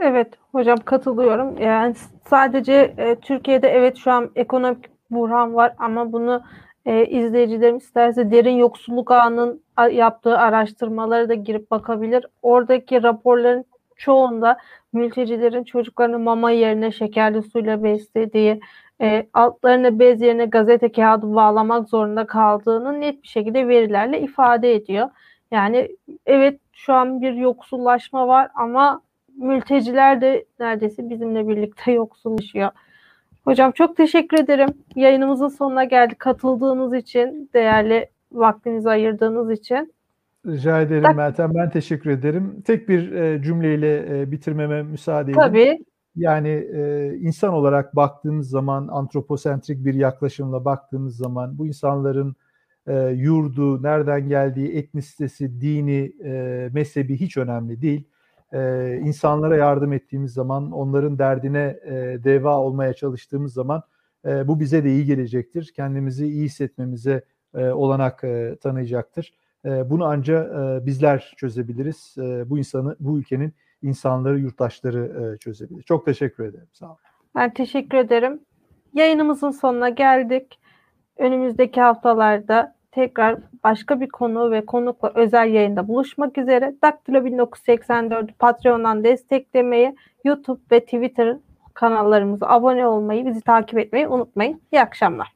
Evet 0.00 0.28
hocam 0.52 0.78
katılıyorum. 0.84 1.58
Yani 1.58 1.94
sadece 2.26 2.94
e, 2.96 3.16
Türkiye'de 3.20 3.68
evet 3.68 3.96
şu 3.96 4.12
an 4.12 4.30
ekonomik 4.36 4.90
buhran 5.10 5.54
var 5.54 5.74
ama 5.78 6.12
bunu 6.12 6.42
e, 6.86 7.06
izleyicilerim 7.06 7.76
isterse 7.76 8.30
derin 8.30 8.56
yoksulluk 8.56 9.10
ağının 9.10 9.62
yaptığı 9.92 10.38
araştırmalara 10.38 11.28
da 11.28 11.34
girip 11.34 11.70
bakabilir. 11.70 12.26
Oradaki 12.42 13.02
raporların 13.02 13.64
çoğunda 13.96 14.58
mültecilerin 14.92 15.64
çocuklarını 15.64 16.18
mama 16.18 16.50
yerine 16.50 16.92
şekerli 16.92 17.42
suyla 17.42 17.82
beslediği, 17.84 18.60
e, 19.00 19.26
altlarına 19.34 19.98
bez 19.98 20.22
yerine 20.22 20.46
gazete 20.46 20.92
kağıdı 20.92 21.34
bağlamak 21.34 21.88
zorunda 21.88 22.26
kaldığını 22.26 23.00
net 23.00 23.22
bir 23.22 23.28
şekilde 23.28 23.68
verilerle 23.68 24.20
ifade 24.20 24.74
ediyor. 24.74 25.10
Yani 25.50 25.88
evet 26.26 26.60
şu 26.72 26.92
an 26.92 27.20
bir 27.20 27.32
yoksullaşma 27.34 28.28
var 28.28 28.48
ama 28.54 29.02
mülteciler 29.36 30.20
de 30.20 30.44
neredeyse 30.60 31.10
bizimle 31.10 31.48
birlikte 31.48 31.92
yoksullaşıyor. 32.02 32.70
Hocam 33.44 33.72
çok 33.72 33.96
teşekkür 33.96 34.38
ederim. 34.38 34.68
Yayınımızın 34.96 35.48
sonuna 35.48 35.84
geldik. 35.84 36.18
Katıldığınız 36.18 36.94
için, 36.94 37.50
değerli 37.54 38.06
vaktinizi 38.32 38.90
ayırdığınız 38.90 39.50
için. 39.50 39.94
Rica 40.46 40.80
ederim 40.80 41.02
tak- 41.02 41.16
Meltem. 41.16 41.54
Ben 41.54 41.70
teşekkür 41.70 42.10
ederim. 42.10 42.62
Tek 42.66 42.88
bir 42.88 43.12
e, 43.12 43.42
cümleyle 43.42 44.20
e, 44.20 44.30
bitirmeme 44.30 44.82
müsaade 44.82 45.30
edin. 45.30 45.40
Tabii. 45.40 45.78
Yani 46.16 46.48
e, 46.48 47.12
insan 47.20 47.52
olarak 47.52 47.96
baktığımız 47.96 48.48
zaman, 48.50 48.88
antroposentrik 48.88 49.84
bir 49.84 49.94
yaklaşımla 49.94 50.64
baktığımız 50.64 51.16
zaman 51.16 51.58
bu 51.58 51.66
insanların 51.66 52.36
e, 52.86 53.08
yurdu, 53.08 53.82
nereden 53.82 54.28
geldiği, 54.28 54.76
etnisitesi, 54.76 55.60
dini, 55.60 56.12
e, 56.24 56.68
mezhebi 56.72 57.20
hiç 57.20 57.36
önemli 57.36 57.82
değil 57.82 58.08
e, 58.54 58.98
insanlara 59.02 59.56
yardım 59.56 59.92
ettiğimiz 59.92 60.32
zaman, 60.32 60.72
onların 60.72 61.18
derdine 61.18 61.80
e, 61.84 61.92
deva 62.24 62.58
olmaya 62.58 62.92
çalıştığımız 62.94 63.52
zaman 63.52 63.82
e, 64.26 64.48
bu 64.48 64.60
bize 64.60 64.84
de 64.84 64.90
iyi 64.90 65.04
gelecektir. 65.04 65.72
Kendimizi 65.76 66.26
iyi 66.26 66.44
hissetmemize 66.44 67.24
e, 67.54 67.68
olanak 67.68 68.24
tanıyacaktır. 68.60 69.34
Bunu 69.64 70.04
ancak 70.04 70.52
bizler 70.86 71.34
çözebiliriz. 71.36 72.14
Bu 72.46 72.58
insanı, 72.58 72.96
bu 73.00 73.18
ülkenin 73.18 73.52
insanları, 73.82 74.38
yurttaşları 74.38 75.36
çözebilir. 75.38 75.82
Çok 75.82 76.04
teşekkür 76.04 76.44
ederim. 76.44 76.68
Sağ 76.72 76.86
olun. 76.86 76.96
Ben 77.34 77.54
teşekkür 77.54 77.98
ederim. 77.98 78.40
Yayınımızın 78.94 79.50
sonuna 79.50 79.88
geldik. 79.88 80.58
Önümüzdeki 81.18 81.80
haftalarda 81.80 82.73
tekrar 82.94 83.38
başka 83.64 84.00
bir 84.00 84.08
konu 84.08 84.50
ve 84.50 84.66
konukla 84.66 85.12
özel 85.14 85.48
yayında 85.54 85.88
buluşmak 85.88 86.38
üzere. 86.38 86.74
Daktilo 86.82 87.24
1984 87.24 88.38
Patreon'dan 88.38 89.04
desteklemeyi, 89.04 89.96
YouTube 90.24 90.60
ve 90.70 90.80
Twitter 90.80 91.36
kanallarımıza 91.74 92.46
abone 92.46 92.86
olmayı, 92.86 93.26
bizi 93.26 93.40
takip 93.40 93.78
etmeyi 93.78 94.08
unutmayın. 94.08 94.60
İyi 94.72 94.80
akşamlar. 94.80 95.34